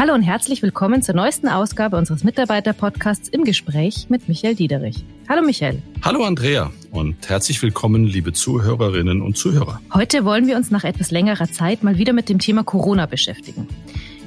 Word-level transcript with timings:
Hallo 0.00 0.14
und 0.14 0.22
herzlich 0.22 0.62
willkommen 0.62 1.02
zur 1.02 1.14
neuesten 1.14 1.46
Ausgabe 1.46 1.98
unseres 1.98 2.24
Mitarbeiter-Podcasts 2.24 3.28
im 3.28 3.44
Gespräch 3.44 4.06
mit 4.08 4.30
Michael 4.30 4.54
Diederich. 4.54 5.04
Hallo 5.28 5.42
Michael. 5.42 5.82
Hallo 6.00 6.24
Andrea 6.24 6.70
und 6.90 7.28
herzlich 7.28 7.60
willkommen, 7.60 8.04
liebe 8.04 8.32
Zuhörerinnen 8.32 9.20
und 9.20 9.36
Zuhörer. 9.36 9.78
Heute 9.92 10.24
wollen 10.24 10.46
wir 10.46 10.56
uns 10.56 10.70
nach 10.70 10.84
etwas 10.84 11.10
längerer 11.10 11.52
Zeit 11.52 11.82
mal 11.82 11.98
wieder 11.98 12.14
mit 12.14 12.30
dem 12.30 12.38
Thema 12.38 12.64
Corona 12.64 13.04
beschäftigen. 13.04 13.68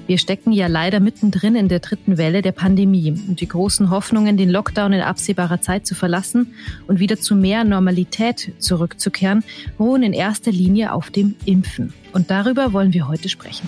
Wir 0.06 0.20
stecken 0.20 0.52
ja 0.52 0.68
leider 0.68 1.00
mittendrin 1.00 1.56
in 1.56 1.70
der 1.70 1.80
dritten 1.80 2.20
Welle 2.20 2.44
der 2.44 2.52
Pandemie 2.52 3.10
und 3.28 3.42
die 3.42 3.48
großen 3.48 3.90
Hoffnungen, 3.90 4.38
den 4.38 4.52
Lockdown 4.52 4.94
in 4.94 5.02
absehbarer 5.02 5.62
Zeit 5.62 5.88
zu 5.88 5.96
verlassen 5.96 6.54
und 6.86 7.00
wieder 7.00 7.20
zu 7.20 7.34
mehr 7.34 7.64
Normalität 7.64 8.54
zurückzukehren, 8.60 9.44
ruhen 9.80 10.04
in 10.04 10.14
erster 10.14 10.52
Linie 10.52 10.94
auf 10.94 11.10
dem 11.10 11.34
Impfen. 11.46 11.94
Und 12.12 12.30
darüber 12.30 12.74
wollen 12.74 12.94
wir 12.94 13.08
heute 13.08 13.28
sprechen 13.28 13.68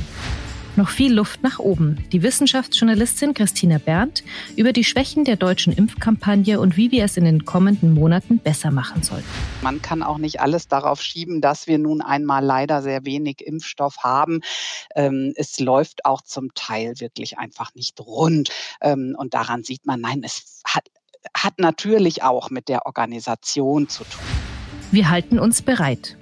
noch 0.77 0.89
viel 0.89 1.13
Luft 1.13 1.43
nach 1.43 1.59
oben. 1.59 2.03
Die 2.11 2.23
Wissenschaftsjournalistin 2.23 3.33
Christina 3.33 3.77
Berndt 3.77 4.23
über 4.55 4.73
die 4.73 4.83
Schwächen 4.83 5.23
der 5.23 5.35
deutschen 5.35 5.73
Impfkampagne 5.73 6.59
und 6.59 6.77
wie 6.77 6.91
wir 6.91 7.05
es 7.05 7.17
in 7.17 7.25
den 7.25 7.45
kommenden 7.45 7.93
Monaten 7.93 8.39
besser 8.39 8.71
machen 8.71 9.03
sollten. 9.03 9.27
Man 9.61 9.81
kann 9.81 10.03
auch 10.03 10.17
nicht 10.17 10.41
alles 10.41 10.67
darauf 10.67 11.01
schieben, 11.01 11.41
dass 11.41 11.67
wir 11.67 11.77
nun 11.77 12.01
einmal 12.01 12.43
leider 12.43 12.81
sehr 12.81 13.05
wenig 13.05 13.45
Impfstoff 13.45 13.97
haben. 13.99 14.41
Ähm, 14.95 15.33
es 15.35 15.59
läuft 15.59 16.05
auch 16.05 16.21
zum 16.21 16.53
Teil 16.53 16.99
wirklich 16.99 17.37
einfach 17.37 17.73
nicht 17.75 17.99
rund. 18.01 18.49
Ähm, 18.81 19.15
und 19.17 19.33
daran 19.33 19.63
sieht 19.63 19.85
man, 19.85 20.01
nein, 20.01 20.21
es 20.23 20.61
hat, 20.65 20.85
hat 21.33 21.59
natürlich 21.59 22.23
auch 22.23 22.49
mit 22.49 22.69
der 22.69 22.85
Organisation 22.85 23.89
zu 23.89 24.03
tun. 24.03 24.23
Wir 24.91 25.09
halten 25.09 25.39
uns 25.39 25.61
bereit 25.61 26.17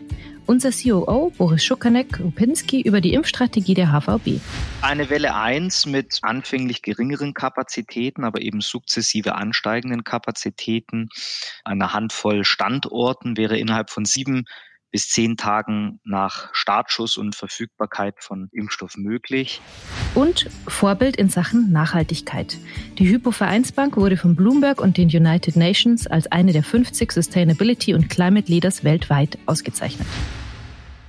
unser 0.45 0.71
COO 0.71 1.31
Boris 1.38 1.63
Schukanek-Rupinski 1.63 2.81
über 2.81 3.02
die 3.02 3.13
Impfstrategie 3.13 3.73
der 3.73 3.91
HVB. 3.91 4.39
Eine 4.81 5.09
Welle 5.09 5.35
1 5.35 5.85
mit 5.85 6.19
anfänglich 6.22 6.81
geringeren 6.81 7.33
Kapazitäten, 7.33 8.23
aber 8.23 8.41
eben 8.41 8.61
sukzessive 8.61 9.35
ansteigenden 9.35 10.03
Kapazitäten. 10.03 11.09
Eine 11.63 11.94
Handvoll 11.94 12.44
Standorten 12.44 13.38
wäre 13.38 13.58
innerhalb 13.58 13.89
von 13.89 14.05
sieben 14.05 14.45
bis 14.94 15.09
zehn 15.09 15.38
Tagen 15.38 15.99
nach 16.05 16.49
Startschuss 16.53 17.17
und 17.17 17.36
Verfügbarkeit 17.36 18.16
von 18.19 18.47
Impfstoff 18.53 18.95
möglich. 18.95 19.59
Und 20.13 20.50
Vorbild 20.67 21.17
in 21.17 21.30
Sachen 21.30 21.72
Nachhaltigkeit. 21.72 22.58
Die 23.00 23.09
Hypo-Vereinsbank 23.09 23.97
wurde 23.97 24.17
von 24.17 24.35
Bloomberg 24.35 24.80
und 24.80 24.97
den 24.97 25.09
United 25.09 25.55
Nations 25.55 26.05
als 26.05 26.31
eine 26.31 26.53
der 26.53 26.63
50 26.63 27.11
Sustainability 27.11 27.95
und 27.95 28.09
Climate 28.09 28.50
Leaders 28.50 28.83
weltweit 28.83 29.39
ausgezeichnet. 29.47 30.08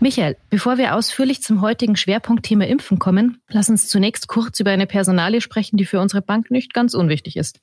Michael, 0.04 0.36
bevor 0.50 0.76
wir 0.76 0.96
ausführlich 0.96 1.40
zum 1.40 1.62
heutigen 1.62 1.96
Schwerpunktthema 1.96 2.66
Impfen 2.66 2.98
kommen, 2.98 3.38
lass 3.48 3.70
uns 3.70 3.88
zunächst 3.88 4.28
kurz 4.28 4.60
über 4.60 4.70
eine 4.70 4.86
Personalie 4.86 5.40
sprechen, 5.40 5.78
die 5.78 5.86
für 5.86 5.98
unsere 5.98 6.20
Bank 6.20 6.50
nicht 6.50 6.74
ganz 6.74 6.92
unwichtig 6.92 7.38
ist. 7.38 7.58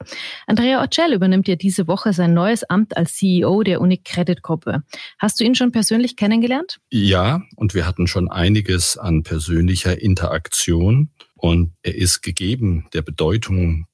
Andrea 0.47 0.83
Ocell 0.83 1.13
übernimmt 1.13 1.47
ja 1.47 1.55
diese 1.55 1.87
Woche 1.87 2.13
sein 2.13 2.33
neues 2.33 2.63
Amt 2.63 2.97
als 2.97 3.13
CEO 3.13 3.61
der 3.61 3.79
Unicredit 3.79 4.41
Gruppe. 4.41 4.81
Hast 5.19 5.39
du 5.39 5.43
ihn 5.43 5.53
schon 5.53 5.71
persönlich 5.71 6.15
kennengelernt? 6.15 6.79
Ja, 6.89 7.43
und 7.57 7.75
wir 7.75 7.85
hatten 7.85 8.07
schon 8.07 8.27
einiges 8.27 8.97
an 8.97 9.21
persönlicher 9.21 10.01
Interaktion. 10.01 11.11
Und 11.35 11.73
er 11.83 11.93
ist 11.93 12.23
gegeben 12.23 12.87
der 12.93 13.03
Bedeutung 13.03 13.85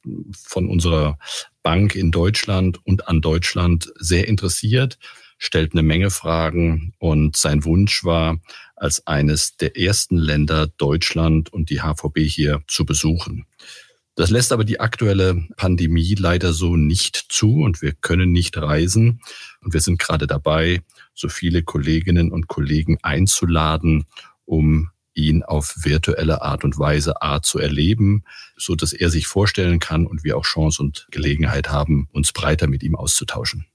von 0.41 0.69
unserer 0.69 1.19
Bank 1.63 1.95
in 1.95 2.11
Deutschland 2.11 2.79
und 2.85 3.09
an 3.09 3.19
Deutschland 3.19 3.91
sehr 3.97 4.29
interessiert 4.29 4.97
stellt 5.37 5.73
eine 5.73 5.83
Menge 5.83 6.09
Fragen 6.09 6.93
und 6.99 7.37
sein 7.37 7.63
Wunsch 7.63 8.03
war, 8.03 8.39
als 8.75 9.05
eines 9.07 9.57
der 9.57 9.77
ersten 9.77 10.17
Länder 10.17 10.67
Deutschland 10.67 11.51
und 11.51 11.69
die 11.69 11.81
HVB 11.81 12.19
hier 12.19 12.61
zu 12.67 12.85
besuchen. 12.85 13.45
Das 14.15 14.31
lässt 14.31 14.51
aber 14.51 14.63
die 14.63 14.79
aktuelle 14.79 15.45
Pandemie 15.57 16.15
leider 16.15 16.51
so 16.51 16.75
nicht 16.75 17.27
zu 17.29 17.61
und 17.61 17.83
wir 17.83 17.93
können 17.93 18.31
nicht 18.31 18.57
reisen. 18.57 19.21
Und 19.61 19.73
wir 19.73 19.81
sind 19.81 19.99
gerade 19.99 20.25
dabei, 20.25 20.81
so 21.13 21.29
viele 21.29 21.61
Kolleginnen 21.61 22.31
und 22.31 22.47
Kollegen 22.47 22.97
einzuladen, 23.03 24.05
um 24.45 24.89
ihn 25.13 25.43
auf 25.43 25.75
virtuelle 25.83 26.41
Art 26.41 26.63
und 26.63 26.79
Weise 26.79 27.21
A 27.21 27.43
zu 27.43 27.59
erleben, 27.59 28.23
so 28.55 28.75
dass 28.75 28.91
er 28.91 29.11
sich 29.11 29.27
vorstellen 29.27 29.79
kann 29.79 30.07
und 30.07 30.23
wir 30.23 30.35
auch 30.37 30.45
Chance 30.45 30.81
und 30.81 31.07
Gelegenheit 31.11 31.69
haben, 31.69 32.07
uns 32.11 32.31
breiter 32.31 32.65
mit 32.67 32.81
ihm 32.81 32.95
auszutauschen. 32.95 33.67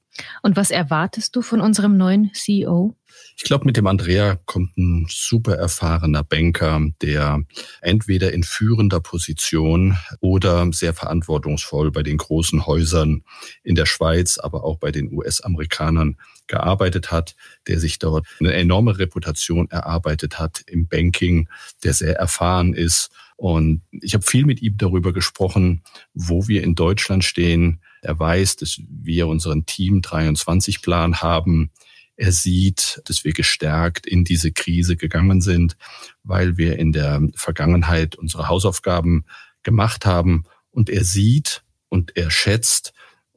Und 0.43 0.57
was 0.57 0.71
erwartest 0.71 1.35
du 1.37 1.43
von 1.43 1.61
unserem 1.61 1.97
neuen 1.97 2.33
CEO? 2.35 2.95
Ich 3.37 3.45
glaube, 3.45 3.65
mit 3.65 3.77
dem 3.77 3.87
Andrea 3.87 4.39
kommt 4.47 4.77
ein 4.77 5.07
super 5.09 5.55
erfahrener 5.55 6.23
Banker, 6.23 6.81
der 7.01 7.43
entweder 7.81 8.33
in 8.33 8.43
führender 8.43 9.01
Position 9.01 9.97
oder 10.21 10.71
sehr 10.73 10.95
verantwortungsvoll 10.95 11.91
bei 11.91 12.03
den 12.03 12.19
großen 12.19 12.67
Häusern 12.67 13.23
in 13.63 13.75
der 13.75 13.87
Schweiz, 13.87 14.39
aber 14.39 14.65
auch 14.65 14.79
bei 14.79 14.91
den 14.91 15.13
US-Amerikanern 15.13 16.17
gearbeitet 16.47 17.11
hat, 17.11 17.35
der 17.67 17.81
sich 17.81 17.99
dort 17.99 18.27
eine 18.41 18.53
enorme 18.53 18.99
Reputation 18.99 19.71
erarbeitet 19.71 20.39
hat 20.39 20.63
im 20.67 20.87
Banking, 20.87 21.49
der 21.85 21.95
sehr 21.95 22.17
erfahren 22.17 22.75
ist. 22.75 23.11
Und 23.37 23.83
ich 23.91 24.15
habe 24.15 24.25
viel 24.25 24.45
mit 24.45 24.63
ihm 24.63 24.77
darüber 24.77 25.13
gesprochen, 25.13 25.83
wo 26.15 26.47
wir 26.49 26.63
in 26.63 26.75
Deutschland 26.75 27.25
stehen, 27.25 27.81
er 28.03 28.19
weiß, 28.19 28.57
dass 28.57 28.81
wir 28.89 29.27
unseren 29.29 29.65
Team 29.65 30.03
23 30.03 30.83
Plan 30.83 31.23
haben. 31.23 31.71
Er 32.17 32.33
sieht, 32.33 33.01
dass 33.07 33.25
wir 33.25 33.33
gestärkt 33.33 34.07
in 34.07 34.25
diese 34.25 34.53
Krise 34.53 34.97
gegangen 34.97 35.41
sind, 35.41 35.77
weil 36.23 36.59
wir 36.59 36.79
in 36.79 36.93
der 36.93 37.23
Vergangenheit 37.35 38.17
unsere 38.17 38.49
Hausaufgaben 38.49 39.25
gemacht 39.63 40.05
haben. 40.05 40.45
Und 40.71 40.91
er 40.91 41.05
sieht 41.05 41.63
und 41.89 42.17
er 42.17 42.31
schätzt, 42.31 42.93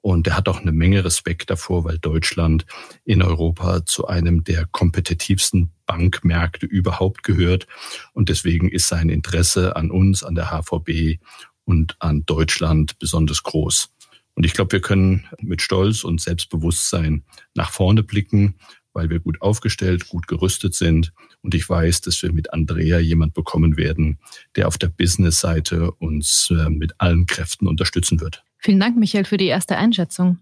und 0.06 0.28
er 0.28 0.38
hat 0.38 0.48
auch 0.48 0.62
eine 0.62 0.72
Menge 0.72 1.03
Respekt 1.03 1.50
davor, 1.50 1.84
weil 1.84 1.97
Deutschland 1.97 2.68
in 3.06 3.24
Europa 3.24 3.88
zu 3.88 4.06
einem 4.06 4.44
der 4.44 4.68
kompetitivsten 4.68 5.72
Bankmärkte 5.88 6.68
überhaupt 6.68 7.24
gehört. 7.24 7.66
Und 8.14 8.30
deswegen 8.30 8.70
ist 8.70 8.88
sein 8.88 9.09
Interesse 9.09 9.76
an 9.76 9.90
uns, 9.90 10.24
an 10.24 10.36
der 10.36 10.52
HVB 10.52 11.18
und 11.64 11.96
an 11.97 12.24
Deutschland 12.28 13.00
besonders 13.00 13.42
groß. 13.42 13.94
Und 14.35 14.46
ich 14.46 14.53
glaube, 14.53 14.73
wir 14.73 14.81
können 14.81 15.25
mit 15.41 15.62
Stolz 15.62 16.03
und 16.03 16.22
Selbstbewusstsein 16.22 17.23
nach 17.56 17.72
vorne 17.72 18.03
blicken, 18.03 18.56
weil 18.94 19.09
wir 19.09 19.19
gut 19.19 19.41
aufgestellt, 19.41 20.07
gut 20.07 20.28
gerüstet 20.28 20.73
sind. 20.73 21.13
Und 21.41 21.56
ich 21.56 21.68
weiß, 21.68 22.01
dass 22.01 22.22
wir 22.22 22.31
mit 22.31 22.53
Andrea 22.53 23.00
jemand 23.00 23.34
bekommen 23.34 23.78
werden, 23.78 24.19
der 24.56 24.68
auf 24.68 24.78
der 24.78 24.88
Business-Seite 24.88 25.91
uns 25.91 26.50
äh, 26.51 26.69
mit 26.69 26.94
allen 27.00 27.25
Kräften 27.25 27.68
unterstützen 27.68 28.19
wird. 28.19 28.44
Vielen 28.66 28.80
Dank, 28.80 28.98
Michael, 28.98 29.26
für 29.26 29.38
die 29.38 29.46
erste 29.46 29.78
Einschätzung. 29.78 30.40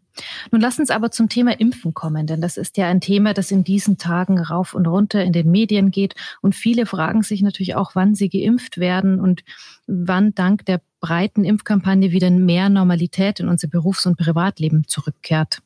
Nun 0.49 0.61
lass 0.61 0.79
uns 0.79 0.91
aber 0.91 1.11
zum 1.11 1.27
Thema 1.27 1.59
Impfen 1.59 1.93
kommen, 1.93 2.25
denn 2.25 2.39
das 2.39 2.55
ist 2.55 2.77
ja 2.77 2.87
ein 2.87 3.01
Thema, 3.01 3.33
das 3.33 3.51
in 3.51 3.65
diesen 3.65 3.97
Tagen 3.97 4.39
rauf 4.39 4.73
und 4.73 4.87
runter 4.87 5.21
in 5.21 5.33
den 5.33 5.51
Medien 5.51 5.91
geht. 5.91 6.15
Und 6.39 6.55
viele 6.55 6.85
fragen 6.85 7.23
sich 7.23 7.41
natürlich 7.41 7.75
auch, 7.75 7.95
wann 7.95 8.15
sie 8.15 8.29
geimpft 8.29 8.77
werden 8.77 9.19
und 9.19 9.43
wann 9.87 10.33
dank 10.33 10.65
der 10.67 10.79
breiten 11.01 11.43
Impfkampagne 11.43 12.13
wieder 12.13 12.31
mehr 12.31 12.69
Normalität 12.69 13.41
in 13.41 13.49
unser 13.49 13.67
Berufs- 13.67 14.05
und 14.05 14.17
Privatleben 14.17 14.87
zurückkehrt. 14.87 15.59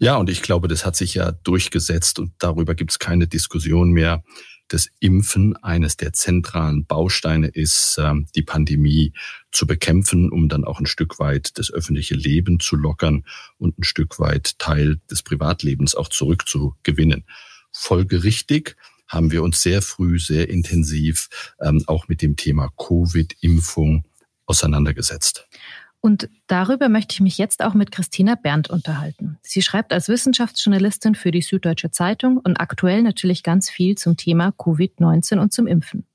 Ja, 0.00 0.16
und 0.16 0.28
ich 0.28 0.42
glaube, 0.42 0.66
das 0.66 0.84
hat 0.84 0.96
sich 0.96 1.14
ja 1.14 1.30
durchgesetzt 1.30 2.18
und 2.18 2.32
darüber 2.40 2.74
gibt 2.74 2.90
es 2.90 2.98
keine 2.98 3.28
Diskussion 3.28 3.92
mehr 3.92 4.24
das 4.70 4.88
Impfen 5.00 5.56
eines 5.56 5.96
der 5.96 6.12
zentralen 6.12 6.86
Bausteine 6.86 7.48
ist, 7.48 7.98
ähm, 8.00 8.26
die 8.34 8.42
Pandemie 8.42 9.12
zu 9.52 9.66
bekämpfen, 9.66 10.30
um 10.30 10.48
dann 10.48 10.64
auch 10.64 10.80
ein 10.80 10.86
Stück 10.86 11.18
weit 11.18 11.58
das 11.58 11.72
öffentliche 11.72 12.14
Leben 12.14 12.60
zu 12.60 12.76
lockern 12.76 13.24
und 13.58 13.78
ein 13.78 13.84
Stück 13.84 14.18
weit 14.18 14.58
Teil 14.58 15.00
des 15.10 15.22
Privatlebens 15.22 15.94
auch 15.94 16.08
zurückzugewinnen. 16.08 17.24
Folgerichtig 17.72 18.76
haben 19.08 19.32
wir 19.32 19.42
uns 19.42 19.60
sehr 19.60 19.82
früh, 19.82 20.20
sehr 20.20 20.48
intensiv 20.48 21.28
ähm, 21.60 21.82
auch 21.86 22.06
mit 22.06 22.22
dem 22.22 22.36
Thema 22.36 22.70
Covid-Impfung 22.76 24.04
auseinandergesetzt. 24.46 25.48
Und 26.02 26.30
darüber 26.46 26.88
möchte 26.88 27.12
ich 27.12 27.20
mich 27.20 27.36
jetzt 27.36 27.62
auch 27.62 27.74
mit 27.74 27.92
Christina 27.92 28.34
Berndt 28.34 28.70
unterhalten. 28.70 29.38
Sie 29.42 29.60
schreibt 29.60 29.92
als 29.92 30.08
Wissenschaftsjournalistin 30.08 31.14
für 31.14 31.30
die 31.30 31.42
Süddeutsche 31.42 31.90
Zeitung 31.90 32.38
und 32.38 32.56
aktuell 32.56 33.02
natürlich 33.02 33.42
ganz 33.42 33.68
viel 33.68 33.96
zum 33.96 34.16
Thema 34.16 34.54
Covid-19 34.56 35.38
und 35.38 35.52
zum 35.52 35.66
Impfen. 35.66 36.06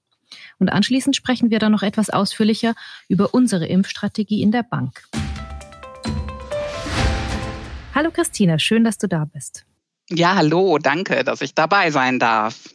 Und 0.57 0.69
anschließend 0.69 1.15
sprechen 1.15 1.51
wir 1.51 1.59
dann 1.59 1.71
noch 1.71 1.83
etwas 1.83 2.09
ausführlicher 2.09 2.73
über 3.07 3.35
unsere 3.35 3.67
Impfstrategie 3.67 4.41
in 4.41 4.51
der 4.51 4.63
Bank. 4.63 5.03
Hallo 7.93 8.09
Christina, 8.11 8.57
schön, 8.57 8.83
dass 8.83 8.97
du 8.97 9.07
da 9.07 9.25
bist. 9.25 9.65
Ja, 10.09 10.35
hallo, 10.35 10.79
danke, 10.79 11.23
dass 11.23 11.41
ich 11.41 11.53
dabei 11.53 11.91
sein 11.91 12.17
darf. 12.19 12.69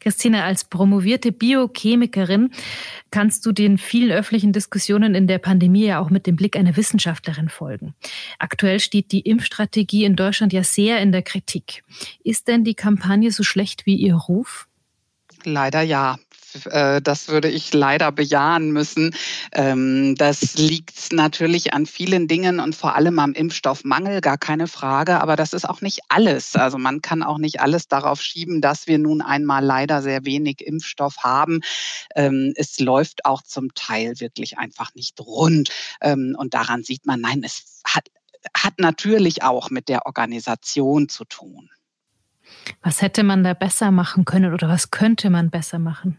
Christina, 0.00 0.44
als 0.44 0.64
promovierte 0.64 1.32
Biochemikerin 1.32 2.50
kannst 3.10 3.44
du 3.44 3.52
den 3.52 3.78
vielen 3.78 4.10
öffentlichen 4.10 4.52
Diskussionen 4.52 5.14
in 5.14 5.26
der 5.26 5.38
Pandemie 5.38 5.86
ja 5.86 6.00
auch 6.00 6.10
mit 6.10 6.26
dem 6.26 6.36
Blick 6.36 6.56
einer 6.56 6.76
Wissenschaftlerin 6.76 7.48
folgen. 7.48 7.94
Aktuell 8.38 8.80
steht 8.80 9.12
die 9.12 9.20
Impfstrategie 9.20 10.04
in 10.04 10.16
Deutschland 10.16 10.52
ja 10.52 10.64
sehr 10.64 11.00
in 11.00 11.12
der 11.12 11.22
Kritik. 11.22 11.84
Ist 12.24 12.48
denn 12.48 12.64
die 12.64 12.74
Kampagne 12.74 13.30
so 13.30 13.42
schlecht 13.42 13.86
wie 13.86 13.96
ihr 13.96 14.14
Ruf? 14.14 14.66
Leider 15.44 15.82
ja. 15.82 16.18
Äh, 16.66 17.02
das 17.02 17.28
würde 17.28 17.48
ich 17.48 17.72
leider 17.72 18.12
bejahen 18.12 18.70
müssen. 18.70 19.14
Ähm, 19.52 20.14
das 20.16 20.54
liegt 20.54 21.12
natürlich 21.12 21.74
an 21.74 21.86
vielen 21.86 22.28
Dingen 22.28 22.60
und 22.60 22.74
vor 22.74 22.94
allem 22.94 23.18
am 23.18 23.32
Impfstoffmangel, 23.32 24.20
gar 24.20 24.38
keine 24.38 24.66
Frage. 24.66 25.20
Aber 25.20 25.36
das 25.36 25.52
ist 25.52 25.68
auch 25.68 25.80
nicht 25.80 26.00
alles. 26.08 26.56
Also 26.56 26.78
man 26.78 27.02
kann 27.02 27.22
auch 27.22 27.38
nicht 27.38 27.60
alles 27.60 27.88
darauf 27.88 28.22
schieben, 28.22 28.60
dass 28.60 28.86
wir 28.86 28.98
nun 28.98 29.22
einmal 29.22 29.64
leider 29.64 30.02
sehr 30.02 30.24
wenig 30.24 30.60
Impfstoff 30.60 31.18
haben. 31.18 31.60
Ähm, 32.14 32.52
es 32.56 32.78
läuft 32.78 33.24
auch 33.24 33.42
zum 33.42 33.74
Teil 33.74 34.20
wirklich 34.20 34.58
einfach 34.58 34.94
nicht 34.94 35.20
rund. 35.20 35.70
Ähm, 36.00 36.36
und 36.38 36.54
daran 36.54 36.82
sieht 36.82 37.06
man, 37.06 37.20
nein, 37.20 37.42
es 37.44 37.82
hat, 37.84 38.08
hat 38.54 38.78
natürlich 38.78 39.42
auch 39.42 39.70
mit 39.70 39.88
der 39.88 40.06
Organisation 40.06 41.08
zu 41.08 41.24
tun. 41.24 41.70
Was 42.82 43.02
hätte 43.02 43.22
man 43.22 43.44
da 43.44 43.54
besser 43.54 43.90
machen 43.90 44.24
können 44.24 44.52
oder 44.52 44.68
was 44.68 44.90
könnte 44.90 45.30
man 45.30 45.50
besser 45.50 45.78
machen? 45.78 46.18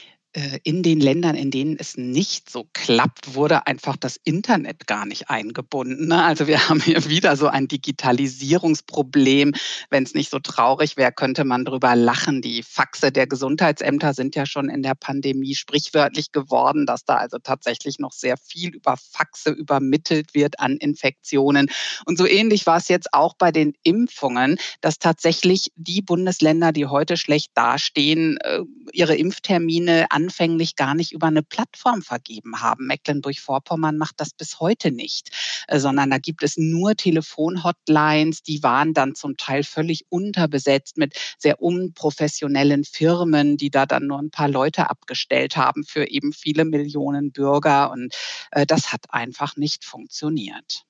in 0.63 0.81
den 0.81 1.01
Ländern, 1.01 1.35
in 1.35 1.51
denen 1.51 1.75
es 1.77 1.97
nicht 1.97 2.49
so 2.49 2.65
klappt, 2.71 3.35
wurde 3.35 3.67
einfach 3.67 3.97
das 3.97 4.15
Internet 4.23 4.87
gar 4.87 5.05
nicht 5.05 5.29
eingebunden. 5.29 6.07
Ne? 6.07 6.23
Also 6.23 6.47
wir 6.47 6.69
haben 6.69 6.79
hier 6.79 7.09
wieder 7.09 7.35
so 7.35 7.47
ein 7.47 7.67
Digitalisierungsproblem. 7.67 9.53
Wenn 9.89 10.03
es 10.03 10.13
nicht 10.13 10.31
so 10.31 10.39
traurig 10.39 10.95
wäre, 10.95 11.11
könnte 11.11 11.43
man 11.43 11.65
drüber 11.65 11.97
lachen. 11.97 12.41
Die 12.41 12.63
Faxe 12.63 13.11
der 13.11 13.27
Gesundheitsämter 13.27 14.13
sind 14.13 14.35
ja 14.35 14.45
schon 14.45 14.69
in 14.69 14.83
der 14.83 14.95
Pandemie 14.95 15.53
sprichwörtlich 15.53 16.31
geworden, 16.31 16.85
dass 16.85 17.03
da 17.03 17.17
also 17.17 17.37
tatsächlich 17.37 17.99
noch 17.99 18.13
sehr 18.13 18.37
viel 18.37 18.73
über 18.73 18.95
Faxe 18.95 19.49
übermittelt 19.51 20.33
wird 20.33 20.61
an 20.61 20.77
Infektionen. 20.77 21.69
Und 22.05 22.17
so 22.17 22.25
ähnlich 22.25 22.65
war 22.65 22.77
es 22.77 22.87
jetzt 22.87 23.13
auch 23.13 23.33
bei 23.33 23.51
den 23.51 23.73
Impfungen, 23.83 24.57
dass 24.79 24.97
tatsächlich 24.97 25.73
die 25.75 26.01
Bundesländer, 26.01 26.71
die 26.71 26.85
heute 26.85 27.17
schlecht 27.17 27.51
dastehen, 27.53 28.37
äh, 28.37 28.61
ihre 28.93 29.15
Impftermine 29.15 30.05
an 30.09 30.20
anfänglich 30.21 30.75
gar 30.75 30.93
nicht 30.95 31.11
über 31.11 31.27
eine 31.27 31.43
Plattform 31.43 32.01
vergeben 32.01 32.61
haben. 32.61 32.87
Mecklenburg-Vorpommern 32.87 33.97
macht 33.97 34.15
das 34.19 34.31
bis 34.31 34.59
heute 34.59 34.91
nicht, 34.91 35.29
äh, 35.67 35.79
sondern 35.79 36.09
da 36.09 36.17
gibt 36.17 36.43
es 36.43 36.57
nur 36.57 36.95
Telefonhotlines, 36.95 38.43
die 38.43 38.61
waren 38.63 38.93
dann 38.93 39.15
zum 39.15 39.37
Teil 39.37 39.63
völlig 39.63 40.05
unterbesetzt 40.09 40.97
mit 40.97 41.15
sehr 41.37 41.61
unprofessionellen 41.61 42.83
Firmen, 42.83 43.57
die 43.57 43.69
da 43.69 43.85
dann 43.85 44.07
nur 44.07 44.19
ein 44.19 44.31
paar 44.31 44.49
Leute 44.49 44.89
abgestellt 44.89 45.57
haben 45.57 45.83
für 45.83 46.09
eben 46.09 46.33
viele 46.33 46.65
Millionen 46.65 47.31
Bürger. 47.31 47.91
Und 47.91 48.13
äh, 48.51 48.65
das 48.65 48.93
hat 48.93 49.05
einfach 49.09 49.55
nicht 49.55 49.85
funktioniert. 49.85 50.85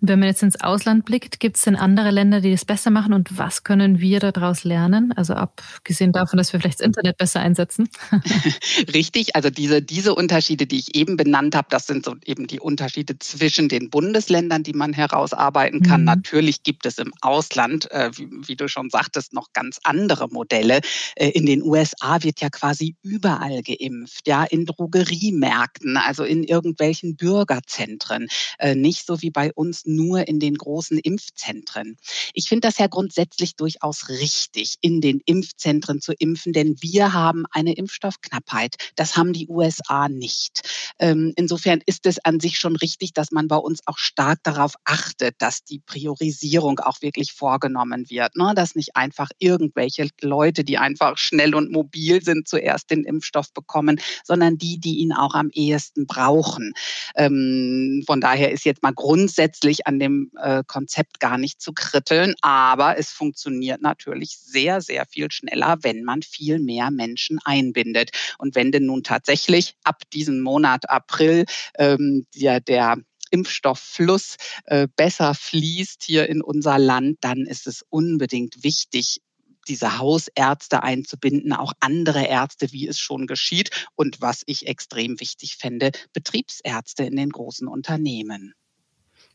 Und 0.00 0.08
wenn 0.08 0.18
man 0.18 0.28
jetzt 0.28 0.42
ins 0.42 0.60
Ausland 0.60 1.04
blickt, 1.04 1.40
gibt 1.40 1.56
es 1.56 1.62
denn 1.62 1.76
andere 1.76 2.10
Länder, 2.10 2.40
die 2.40 2.50
das 2.50 2.64
besser 2.64 2.90
machen 2.90 3.12
und 3.12 3.38
was 3.38 3.64
können 3.64 4.00
wir 4.00 4.20
daraus 4.20 4.64
lernen? 4.64 5.12
Also 5.16 5.34
abgesehen 5.34 6.12
davon, 6.12 6.36
dass 6.36 6.52
wir 6.52 6.60
vielleicht 6.60 6.80
das 6.80 6.86
Internet 6.86 7.16
besser 7.16 7.40
einsetzen. 7.40 7.88
Richtig, 8.92 9.34
also 9.34 9.50
diese, 9.50 9.80
diese 9.80 10.14
Unterschiede, 10.14 10.66
die 10.66 10.78
ich 10.78 10.94
eben 10.94 11.16
benannt 11.16 11.54
habe, 11.54 11.68
das 11.70 11.86
sind 11.86 12.04
so 12.04 12.16
eben 12.24 12.46
die 12.46 12.60
Unterschiede 12.60 13.18
zwischen 13.18 13.68
den 13.68 13.90
Bundesländern, 13.90 14.62
die 14.62 14.74
man 14.74 14.92
herausarbeiten 14.92 15.82
kann. 15.82 16.02
Mhm. 16.02 16.06
Natürlich 16.06 16.62
gibt 16.62 16.86
es 16.86 16.98
im 16.98 17.12
Ausland, 17.20 17.90
äh, 17.90 18.10
wie, 18.14 18.28
wie, 18.46 18.56
du 18.56 18.68
schon 18.68 18.90
sagtest, 18.90 19.32
noch 19.32 19.52
ganz 19.52 19.80
andere 19.84 20.28
Modelle. 20.28 20.80
Äh, 21.16 21.30
in 21.30 21.46
den 21.46 21.62
USA 21.62 22.22
wird 22.22 22.40
ja 22.40 22.50
quasi 22.50 22.96
überall 23.02 23.62
geimpft, 23.62 24.26
ja, 24.26 24.44
in 24.44 24.66
Drogeriemärkten, 24.66 25.96
also 25.96 26.24
in 26.24 26.44
irgendwelchen 26.44 27.16
Bürgerzentren. 27.16 28.28
Äh, 28.58 28.74
nicht 28.74 29.06
so 29.06 29.22
wie 29.22 29.30
bei 29.30 29.43
uns 29.52 29.84
nur 29.84 30.26
in 30.26 30.40
den 30.40 30.54
großen 30.56 30.98
Impfzentren. 30.98 31.96
Ich 32.32 32.48
finde 32.48 32.68
das 32.68 32.78
ja 32.78 32.86
grundsätzlich 32.86 33.56
durchaus 33.56 34.08
richtig, 34.08 34.76
in 34.80 35.00
den 35.00 35.20
Impfzentren 35.24 36.00
zu 36.00 36.12
impfen, 36.12 36.52
denn 36.52 36.76
wir 36.80 37.12
haben 37.12 37.44
eine 37.50 37.74
Impfstoffknappheit. 37.74 38.76
Das 38.96 39.16
haben 39.16 39.32
die 39.32 39.48
USA 39.48 40.08
nicht. 40.08 40.62
Ähm, 40.98 41.32
insofern 41.36 41.80
ist 41.86 42.06
es 42.06 42.18
an 42.24 42.40
sich 42.40 42.58
schon 42.58 42.76
richtig, 42.76 43.12
dass 43.12 43.30
man 43.30 43.48
bei 43.48 43.56
uns 43.56 43.80
auch 43.86 43.98
stark 43.98 44.40
darauf 44.42 44.74
achtet, 44.84 45.34
dass 45.38 45.64
die 45.64 45.80
Priorisierung 45.80 46.78
auch 46.80 47.02
wirklich 47.02 47.32
vorgenommen 47.32 48.08
wird. 48.10 48.36
Ne? 48.36 48.52
Dass 48.54 48.74
nicht 48.74 48.96
einfach 48.96 49.30
irgendwelche 49.38 50.08
Leute, 50.20 50.64
die 50.64 50.78
einfach 50.78 51.18
schnell 51.18 51.54
und 51.54 51.70
mobil 51.70 52.22
sind, 52.22 52.48
zuerst 52.48 52.90
den 52.90 53.04
Impfstoff 53.04 53.52
bekommen, 53.52 54.00
sondern 54.24 54.58
die, 54.58 54.78
die 54.78 54.98
ihn 54.98 55.12
auch 55.12 55.34
am 55.34 55.50
ehesten 55.52 56.06
brauchen. 56.06 56.72
Ähm, 57.16 58.02
von 58.06 58.20
daher 58.20 58.52
ist 58.52 58.64
jetzt 58.64 58.82
mal 58.82 58.92
grundsätzlich 58.92 59.33
an 59.84 59.98
dem 59.98 60.30
äh, 60.40 60.62
Konzept 60.66 61.20
gar 61.20 61.38
nicht 61.38 61.60
zu 61.60 61.72
kritteln, 61.72 62.34
aber 62.40 62.98
es 62.98 63.10
funktioniert 63.10 63.82
natürlich 63.82 64.38
sehr, 64.38 64.80
sehr 64.80 65.06
viel 65.06 65.30
schneller, 65.30 65.78
wenn 65.82 66.04
man 66.04 66.22
viel 66.22 66.58
mehr 66.58 66.90
Menschen 66.90 67.38
einbindet. 67.44 68.10
Und 68.38 68.54
wenn 68.54 68.72
denn 68.72 68.86
nun 68.86 69.02
tatsächlich 69.02 69.74
ab 69.84 70.02
diesem 70.12 70.40
Monat 70.40 70.88
April 70.90 71.44
ähm, 71.78 72.26
der, 72.34 72.60
der 72.60 72.96
Impfstofffluss 73.30 74.36
äh, 74.66 74.86
besser 74.94 75.34
fließt 75.34 76.04
hier 76.04 76.28
in 76.28 76.40
unser 76.40 76.78
Land, 76.78 77.18
dann 77.20 77.46
ist 77.46 77.66
es 77.66 77.84
unbedingt 77.90 78.62
wichtig, 78.62 79.20
diese 79.66 79.98
Hausärzte 79.98 80.82
einzubinden, 80.82 81.52
auch 81.52 81.72
andere 81.80 82.26
Ärzte, 82.26 82.72
wie 82.72 82.86
es 82.86 82.98
schon 82.98 83.26
geschieht 83.26 83.70
und 83.96 84.20
was 84.20 84.42
ich 84.46 84.66
extrem 84.66 85.20
wichtig 85.20 85.56
fände, 85.56 85.90
Betriebsärzte 86.12 87.04
in 87.04 87.16
den 87.16 87.30
großen 87.30 87.66
Unternehmen. 87.66 88.54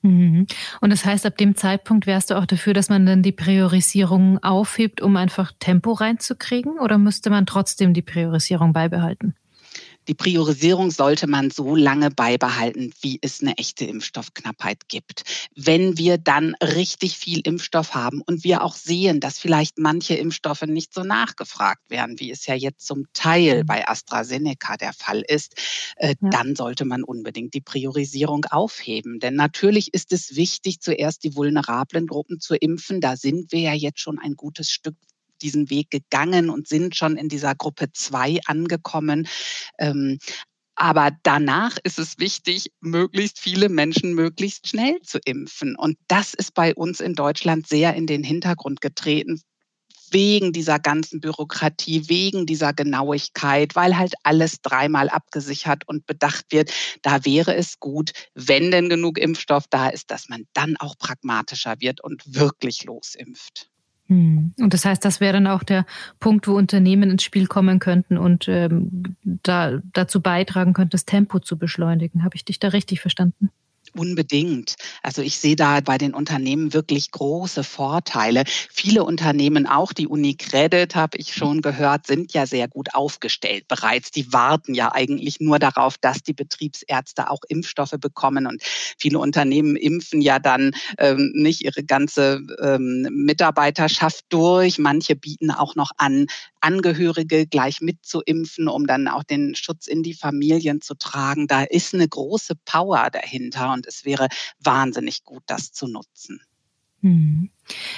Mhm. 0.01 0.47
Und 0.81 0.91
das 0.91 1.05
heißt, 1.05 1.25
ab 1.25 1.37
dem 1.37 1.55
Zeitpunkt 1.55 2.07
wärst 2.07 2.31
du 2.31 2.37
auch 2.37 2.45
dafür, 2.45 2.73
dass 2.73 2.89
man 2.89 3.05
dann 3.05 3.21
die 3.21 3.31
Priorisierung 3.31 4.41
aufhebt, 4.43 5.01
um 5.01 5.17
einfach 5.17 5.51
Tempo 5.59 5.91
reinzukriegen? 5.91 6.79
Oder 6.79 6.97
müsste 6.97 7.29
man 7.29 7.45
trotzdem 7.45 7.93
die 7.93 8.01
Priorisierung 8.01 8.73
beibehalten? 8.73 9.35
Die 10.09 10.15
Priorisierung 10.15 10.89
sollte 10.89 11.27
man 11.27 11.51
so 11.51 11.75
lange 11.75 12.09
beibehalten, 12.09 12.91
wie 12.99 13.19
es 13.21 13.41
eine 13.41 13.55
echte 13.59 13.85
Impfstoffknappheit 13.85 14.89
gibt. 14.89 15.21
Wenn 15.55 15.99
wir 15.99 16.17
dann 16.17 16.55
richtig 16.55 17.15
viel 17.15 17.41
Impfstoff 17.41 17.93
haben 17.93 18.23
und 18.23 18.43
wir 18.43 18.63
auch 18.63 18.73
sehen, 18.73 19.19
dass 19.19 19.37
vielleicht 19.37 19.77
manche 19.77 20.15
Impfstoffe 20.15 20.63
nicht 20.63 20.95
so 20.95 21.03
nachgefragt 21.03 21.91
werden, 21.91 22.19
wie 22.19 22.31
es 22.31 22.47
ja 22.47 22.55
jetzt 22.55 22.87
zum 22.87 23.05
Teil 23.13 23.61
mhm. 23.61 23.67
bei 23.67 23.87
AstraZeneca 23.87 24.77
der 24.77 24.93
Fall 24.93 25.21
ist, 25.21 25.53
äh, 25.97 26.15
ja. 26.19 26.29
dann 26.31 26.55
sollte 26.55 26.85
man 26.85 27.03
unbedingt 27.03 27.53
die 27.53 27.61
Priorisierung 27.61 28.45
aufheben. 28.45 29.19
Denn 29.19 29.35
natürlich 29.35 29.93
ist 29.93 30.11
es 30.11 30.35
wichtig, 30.35 30.81
zuerst 30.81 31.23
die 31.23 31.35
vulnerablen 31.35 32.07
Gruppen 32.07 32.39
zu 32.39 32.55
impfen. 32.55 32.99
Da 32.99 33.15
sind 33.15 33.51
wir 33.51 33.59
ja 33.59 33.73
jetzt 33.73 33.99
schon 33.99 34.17
ein 34.17 34.33
gutes 34.33 34.71
Stück 34.71 34.95
diesen 35.41 35.69
Weg 35.69 35.89
gegangen 35.91 36.49
und 36.49 36.67
sind 36.67 36.95
schon 36.95 37.17
in 37.17 37.29
dieser 37.29 37.55
Gruppe 37.55 37.91
2 37.91 38.39
angekommen. 38.45 39.27
Ähm, 39.77 40.19
aber 40.75 41.11
danach 41.23 41.77
ist 41.83 41.99
es 41.99 42.19
wichtig, 42.19 42.71
möglichst 42.79 43.39
viele 43.39 43.67
Menschen 43.67 44.13
möglichst 44.13 44.69
schnell 44.69 45.01
zu 45.01 45.19
impfen. 45.25 45.75
Und 45.75 45.97
das 46.07 46.33
ist 46.33 46.53
bei 46.53 46.73
uns 46.73 47.01
in 47.01 47.15
Deutschland 47.15 47.67
sehr 47.67 47.95
in 47.95 48.07
den 48.07 48.23
Hintergrund 48.23 48.79
getreten 48.79 49.41
wegen 50.11 50.53
dieser 50.53 50.79
ganzen 50.79 51.19
Bürokratie, 51.19 52.07
wegen 52.07 52.45
dieser 52.45 52.73
Genauigkeit, 52.73 53.75
weil 53.75 53.97
halt 53.97 54.13
alles 54.23 54.61
dreimal 54.61 55.09
abgesichert 55.09 55.87
und 55.87 56.05
bedacht 56.05 56.45
wird. 56.51 56.71
Da 57.01 57.25
wäre 57.25 57.55
es 57.55 57.79
gut, 57.79 58.11
wenn 58.33 58.71
denn 58.71 58.89
genug 58.89 59.17
Impfstoff 59.17 59.65
da 59.69 59.89
ist, 59.89 60.11
dass 60.11 60.29
man 60.29 60.45
dann 60.53 60.77
auch 60.77 60.97
pragmatischer 60.97 61.75
wird 61.79 62.01
und 62.01 62.23
wirklich 62.25 62.83
losimpft. 62.85 63.69
Hm. 64.09 64.53
Und 64.59 64.73
das 64.73 64.85
heißt, 64.85 65.05
das 65.05 65.21
wäre 65.21 65.33
dann 65.33 65.47
auch 65.47 65.63
der 65.63 65.85
Punkt, 66.19 66.47
wo 66.47 66.55
Unternehmen 66.55 67.11
ins 67.11 67.23
Spiel 67.23 67.45
kommen 67.45 67.79
könnten 67.79 68.17
und 68.17 68.47
ähm, 68.47 69.15
da, 69.23 69.79
dazu 69.93 70.19
beitragen 70.21 70.73
könnten, 70.73 70.91
das 70.91 71.05
Tempo 71.05 71.39
zu 71.39 71.57
beschleunigen. 71.57 72.23
Habe 72.23 72.35
ich 72.35 72.43
dich 72.43 72.59
da 72.59 72.69
richtig 72.69 73.01
verstanden? 73.01 73.51
Unbedingt. 73.95 74.75
Also 75.03 75.21
ich 75.21 75.37
sehe 75.37 75.55
da 75.55 75.79
bei 75.81 75.97
den 75.97 76.13
Unternehmen 76.13 76.73
wirklich 76.73 77.11
große 77.11 77.63
Vorteile. 77.63 78.43
Viele 78.71 79.03
Unternehmen, 79.03 79.67
auch 79.67 79.93
die 79.93 80.07
Unicredit, 80.07 80.95
habe 80.95 81.17
ich 81.17 81.33
schon 81.33 81.61
gehört, 81.61 82.07
sind 82.07 82.33
ja 82.33 82.45
sehr 82.45 82.67
gut 82.67 82.93
aufgestellt 82.93 83.67
bereits. 83.67 84.11
Die 84.11 84.31
warten 84.31 84.73
ja 84.73 84.91
eigentlich 84.93 85.39
nur 85.39 85.59
darauf, 85.59 85.97
dass 85.97 86.23
die 86.23 86.33
Betriebsärzte 86.33 87.29
auch 87.29 87.41
Impfstoffe 87.47 87.95
bekommen. 87.99 88.47
Und 88.47 88.61
viele 88.97 89.19
Unternehmen 89.19 89.75
impfen 89.75 90.21
ja 90.21 90.39
dann 90.39 90.71
ähm, 90.97 91.31
nicht 91.33 91.63
ihre 91.63 91.83
ganze 91.83 92.41
ähm, 92.61 93.07
Mitarbeiterschaft 93.11 94.25
durch. 94.29 94.77
Manche 94.77 95.15
bieten 95.15 95.51
auch 95.51 95.75
noch 95.75 95.91
an, 95.97 96.27
Angehörige 96.61 97.47
gleich 97.47 97.81
mitzuimpfen, 97.81 98.67
um 98.67 98.87
dann 98.87 99.07
auch 99.07 99.23
den 99.23 99.55
Schutz 99.55 99.87
in 99.87 100.03
die 100.03 100.13
Familien 100.13 100.81
zu 100.81 100.95
tragen. 100.95 101.47
Da 101.47 101.63
ist 101.63 101.93
eine 101.93 102.07
große 102.07 102.55
Power 102.65 103.09
dahinter 103.11 103.73
und 103.73 103.87
es 103.87 104.05
wäre 104.05 104.27
wahnsinnig 104.59 105.23
gut, 105.23 105.43
das 105.47 105.71
zu 105.71 105.87
nutzen. 105.87 106.41
Hm. 107.01 107.49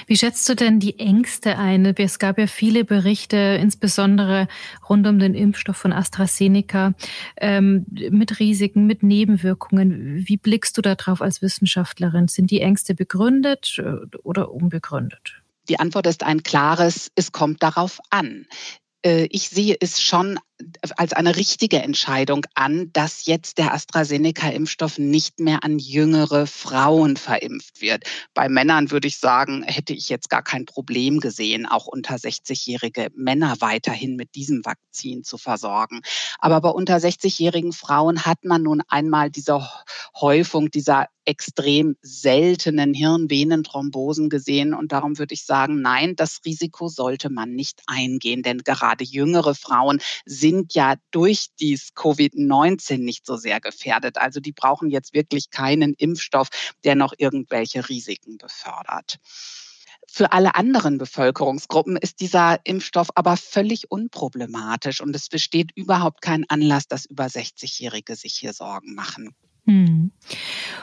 Wie 0.06 0.16
schätzt 0.16 0.48
du 0.48 0.56
denn 0.56 0.80
die 0.80 1.00
Ängste 1.00 1.58
ein? 1.58 1.86
Es 1.86 2.20
gab 2.20 2.38
ja 2.38 2.46
viele 2.46 2.86
Berichte, 2.86 3.58
insbesondere 3.60 4.48
rund 4.88 5.08
um 5.08 5.18
den 5.18 5.34
Impfstoff 5.34 5.78
von 5.78 5.92
AstraZeneca, 5.92 6.94
ähm, 7.38 7.86
mit 7.90 8.40
Risiken, 8.40 8.86
mit 8.86 9.02
Nebenwirkungen. 9.02 10.24
Wie 10.28 10.38
blickst 10.38 10.78
du 10.78 10.82
darauf 10.82 11.22
als 11.22 11.42
Wissenschaftlerin? 11.42 12.28
Sind 12.28 12.52
die 12.52 12.62
Ängste 12.62 12.94
begründet 12.94 13.80
äh, 13.80 14.18
oder 14.24 14.52
unbegründet? 14.52 15.41
Die 15.70 15.80
Antwort 15.80 16.08
ist 16.08 16.24
ein 16.24 16.44
klares, 16.44 17.12
es 17.16 17.32
kommt 17.32 17.64
darauf 17.64 18.00
an. 18.10 18.46
äh, 19.06 19.28
ich 19.32 19.50
sehe 19.50 19.76
es 19.80 20.02
schon 20.02 20.40
als 20.98 21.14
eine 21.14 21.36
richtige 21.36 21.82
Entscheidung 21.82 22.46
an, 22.56 22.92
dass 22.94 23.26
jetzt 23.26 23.58
der 23.58 23.74
AstraZeneca-Impfstoff 23.74 24.98
nicht 24.98 25.40
mehr 25.40 25.64
an 25.64 25.80
jüngere 25.80 26.48
Frauen 26.48 27.18
verimpft 27.18 27.82
wird. 27.82 28.04
Bei 28.34 28.50
Männern 28.50 28.92
würde 28.92 29.08
ich 29.08 29.18
sagen, 29.18 29.64
hätte 29.64 29.94
ich 29.94 30.10
jetzt 30.10 30.30
gar 30.30 30.44
kein 30.44 30.66
Problem 30.66 31.20
gesehen, 31.20 31.66
auch 31.66 31.88
unter 31.88 32.16
60-jährige 32.16 33.10
Männer 33.16 33.56
weiterhin 33.60 34.16
mit 34.16 34.36
diesem 34.36 34.64
Vakzin 34.66 35.24
zu 35.24 35.38
versorgen. 35.38 36.02
Aber 36.40 36.62
bei 36.62 36.70
unter 36.70 36.98
60-jährigen 36.98 37.74
Frauen 37.74 38.26
hat 38.26 38.44
man 38.44 38.64
nun 38.64 38.82
einmal 38.88 39.30
diese 39.30 39.68
Häufung 40.16 40.72
dieser 40.72 41.08
extrem 41.26 41.96
seltenen 42.02 42.94
Hirnvenenthrombosen 42.94 44.30
gesehen. 44.30 44.74
Und 44.74 44.92
darum 44.92 45.20
würde 45.20 45.34
ich 45.34 45.46
sagen, 45.46 45.82
nein, 45.82 46.16
das 46.16 46.40
Risiko 46.46 46.88
sollte 46.88 47.30
man 47.30 47.54
nicht 47.54 47.82
eingehen, 47.88 48.44
denn 48.44 48.60
gerade 48.60 49.04
jüngere 49.04 49.56
Frauen 49.56 50.02
sind 50.26 50.51
ja 50.70 50.96
durch 51.12 51.48
dies 51.60 51.90
Covid-19 51.96 52.98
nicht 53.00 53.26
so 53.26 53.36
sehr 53.36 53.60
gefährdet. 53.60 54.18
Also 54.18 54.40
die 54.40 54.52
brauchen 54.52 54.90
jetzt 54.90 55.14
wirklich 55.14 55.50
keinen 55.50 55.94
Impfstoff, 55.94 56.50
der 56.84 56.96
noch 56.96 57.14
irgendwelche 57.18 57.88
Risiken 57.90 58.38
befördert. 58.38 59.20
Für 60.08 60.34
alle 60.34 60.56
anderen 60.56 60.98
Bevölkerungsgruppen 60.98 61.96
ist 61.96 62.20
dieser 62.20 62.60
Impfstoff 62.66 63.10
aber 63.16 63.38
völlig 63.38 63.92
unproblematisch 63.92 65.00
und 65.00 65.16
es 65.16 65.30
besteht 65.30 65.72
überhaupt 65.76 66.22
kein 66.22 66.44
Anlass, 66.50 66.88
dass 66.88 67.06
über 67.06 67.26
60-Jährige 67.26 68.16
sich 68.16 68.34
hier 68.34 68.54
Sorgen 68.54 68.94
machen. 68.94 69.34
Hm. 69.66 70.12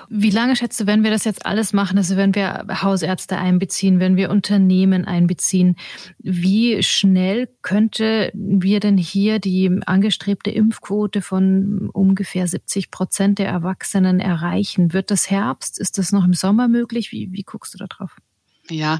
Wie 0.08 0.30
lange 0.30 0.54
schätzt 0.54 0.78
du, 0.80 0.86
wenn 0.86 1.02
wir 1.02 1.10
das 1.10 1.24
jetzt 1.24 1.44
alles 1.44 1.72
machen, 1.72 1.98
also 1.98 2.16
wenn 2.16 2.34
wir 2.34 2.64
Hausärzte 2.82 3.36
einbeziehen, 3.36 3.98
wenn 3.98 4.16
wir 4.16 4.30
Unternehmen 4.30 5.04
einbeziehen, 5.04 5.76
wie 6.18 6.82
schnell 6.82 7.48
könnte 7.62 8.30
wir 8.34 8.78
denn 8.78 8.96
hier 8.96 9.40
die 9.40 9.80
angestrebte 9.84 10.50
Impfquote 10.50 11.22
von 11.22 11.90
ungefähr 11.92 12.46
70 12.46 12.90
Prozent 12.92 13.40
der 13.40 13.48
Erwachsenen 13.48 14.20
erreichen? 14.20 14.92
Wird 14.92 15.10
das 15.10 15.28
Herbst? 15.28 15.80
Ist 15.80 15.98
das 15.98 16.12
noch 16.12 16.24
im 16.24 16.34
Sommer 16.34 16.68
möglich? 16.68 17.10
Wie, 17.10 17.32
wie 17.32 17.42
guckst 17.42 17.74
du 17.74 17.78
da 17.78 17.86
drauf? 17.86 18.16
Ja, 18.70 18.98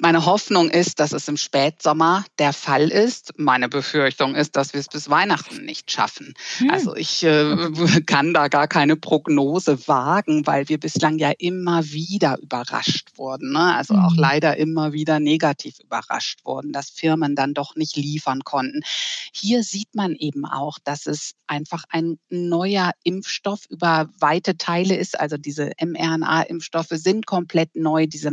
meine 0.00 0.26
Hoffnung 0.26 0.70
ist, 0.70 1.00
dass 1.00 1.12
es 1.12 1.26
im 1.26 1.36
Spätsommer 1.36 2.24
der 2.38 2.52
Fall 2.52 2.88
ist. 2.88 3.34
Meine 3.36 3.68
Befürchtung 3.68 4.36
ist, 4.36 4.54
dass 4.54 4.72
wir 4.72 4.78
es 4.78 4.86
bis 4.86 5.10
Weihnachten 5.10 5.64
nicht 5.64 5.90
schaffen. 5.90 6.34
Hm. 6.58 6.70
Also 6.70 6.94
ich 6.94 7.24
äh, 7.24 7.66
kann 8.06 8.32
da 8.32 8.46
gar 8.46 8.68
keine 8.68 8.94
Prognose 8.94 9.88
wagen, 9.88 10.46
weil 10.46 10.68
wir 10.68 10.78
bislang 10.78 11.18
ja 11.18 11.32
immer 11.36 11.84
wieder 11.84 12.38
überrascht 12.40 13.08
wurden. 13.16 13.50
Ne? 13.50 13.74
Also 13.74 13.94
hm. 13.94 14.04
auch 14.04 14.14
leider 14.14 14.56
immer 14.56 14.92
wieder 14.92 15.18
negativ 15.18 15.80
überrascht 15.80 16.44
wurden, 16.44 16.72
dass 16.72 16.90
Firmen 16.90 17.34
dann 17.34 17.52
doch 17.52 17.74
nicht 17.74 17.96
liefern 17.96 18.44
konnten. 18.44 18.82
Hier 19.32 19.64
sieht 19.64 19.96
man 19.96 20.14
eben 20.14 20.44
auch, 20.44 20.78
dass 20.84 21.06
es 21.06 21.34
einfach 21.48 21.82
ein 21.88 22.18
neuer 22.30 22.92
Impfstoff 23.02 23.66
über 23.68 24.08
weite 24.20 24.56
Teile 24.56 24.96
ist. 24.96 25.18
Also 25.18 25.36
diese 25.38 25.72
mRNA-Impfstoffe 25.80 26.92
sind 26.92 27.26
komplett 27.26 27.74
neu. 27.74 28.06
Diese 28.06 28.30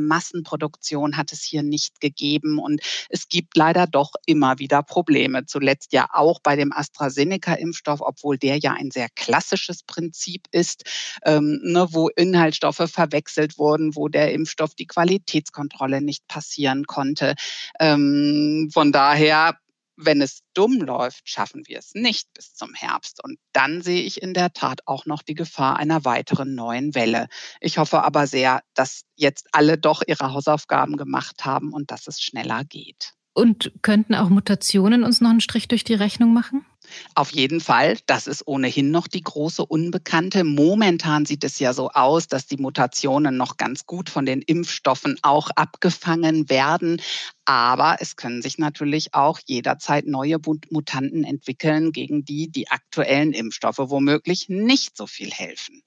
Massenproduktion 0.55 1.17
hat 1.17 1.31
es 1.31 1.43
hier 1.43 1.63
nicht 1.63 1.99
gegeben. 1.99 2.59
Und 2.59 2.81
es 3.09 3.27
gibt 3.29 3.57
leider 3.57 3.87
doch 3.87 4.11
immer 4.25 4.59
wieder 4.59 4.83
Probleme. 4.83 5.45
Zuletzt 5.45 5.93
ja 5.93 6.07
auch 6.13 6.39
bei 6.41 6.55
dem 6.55 6.71
AstraZeneca-Impfstoff, 6.71 8.01
obwohl 8.01 8.37
der 8.37 8.57
ja 8.57 8.73
ein 8.73 8.91
sehr 8.91 9.07
klassisches 9.15 9.83
Prinzip 9.83 10.43
ist, 10.51 10.83
ähm, 11.25 11.59
ne, 11.63 11.87
wo 11.91 12.09
Inhaltsstoffe 12.09 12.89
verwechselt 12.89 13.57
wurden, 13.57 13.95
wo 13.95 14.07
der 14.07 14.33
Impfstoff 14.33 14.75
die 14.75 14.87
Qualitätskontrolle 14.87 16.01
nicht 16.01 16.27
passieren 16.27 16.85
konnte. 16.85 17.35
Ähm, 17.79 18.69
von 18.73 18.91
daher 18.91 19.57
wenn 19.97 20.21
es 20.21 20.41
dumm 20.53 20.81
läuft, 20.81 21.29
schaffen 21.29 21.63
wir 21.67 21.79
es 21.79 21.93
nicht 21.93 22.33
bis 22.33 22.53
zum 22.53 22.73
Herbst. 22.73 23.23
Und 23.23 23.37
dann 23.53 23.81
sehe 23.81 24.01
ich 24.01 24.21
in 24.21 24.33
der 24.33 24.53
Tat 24.53 24.81
auch 24.85 25.05
noch 25.05 25.21
die 25.21 25.35
Gefahr 25.35 25.77
einer 25.77 26.05
weiteren 26.05 26.55
neuen 26.55 26.95
Welle. 26.95 27.27
Ich 27.61 27.77
hoffe 27.77 28.03
aber 28.03 28.27
sehr, 28.27 28.61
dass 28.73 29.03
jetzt 29.15 29.47
alle 29.51 29.77
doch 29.77 30.01
ihre 30.05 30.33
Hausaufgaben 30.33 30.97
gemacht 30.97 31.45
haben 31.45 31.73
und 31.73 31.91
dass 31.91 32.07
es 32.07 32.21
schneller 32.21 32.63
geht. 32.63 33.13
Und 33.33 33.73
könnten 33.81 34.15
auch 34.15 34.29
Mutationen 34.29 35.03
uns 35.03 35.19
noch 35.19 35.29
einen 35.29 35.41
Strich 35.41 35.67
durch 35.67 35.83
die 35.83 35.93
Rechnung 35.93 36.33
machen? 36.33 36.65
Auf 37.13 37.31
jeden 37.31 37.61
Fall, 37.61 37.97
das 38.05 38.27
ist 38.27 38.47
ohnehin 38.47 38.91
noch 38.91 39.07
die 39.07 39.21
große 39.21 39.65
Unbekannte. 39.65 40.43
Momentan 40.43 41.25
sieht 41.25 41.43
es 41.43 41.59
ja 41.59 41.73
so 41.73 41.89
aus, 41.89 42.27
dass 42.27 42.47
die 42.47 42.57
Mutationen 42.57 43.37
noch 43.37 43.57
ganz 43.57 43.85
gut 43.85 44.09
von 44.09 44.25
den 44.25 44.41
Impfstoffen 44.41 45.17
auch 45.21 45.49
abgefangen 45.55 46.49
werden. 46.49 47.01
Aber 47.45 47.97
es 47.99 48.15
können 48.15 48.41
sich 48.41 48.57
natürlich 48.57 49.13
auch 49.13 49.39
jederzeit 49.45 50.07
neue 50.07 50.37
Mutanten 50.71 51.23
entwickeln, 51.23 51.91
gegen 51.91 52.25
die 52.25 52.49
die 52.49 52.69
aktuellen 52.69 53.33
Impfstoffe 53.33 53.77
womöglich 53.79 54.49
nicht 54.49 54.97
so 54.97 55.05
viel 55.05 55.31
helfen. 55.31 55.83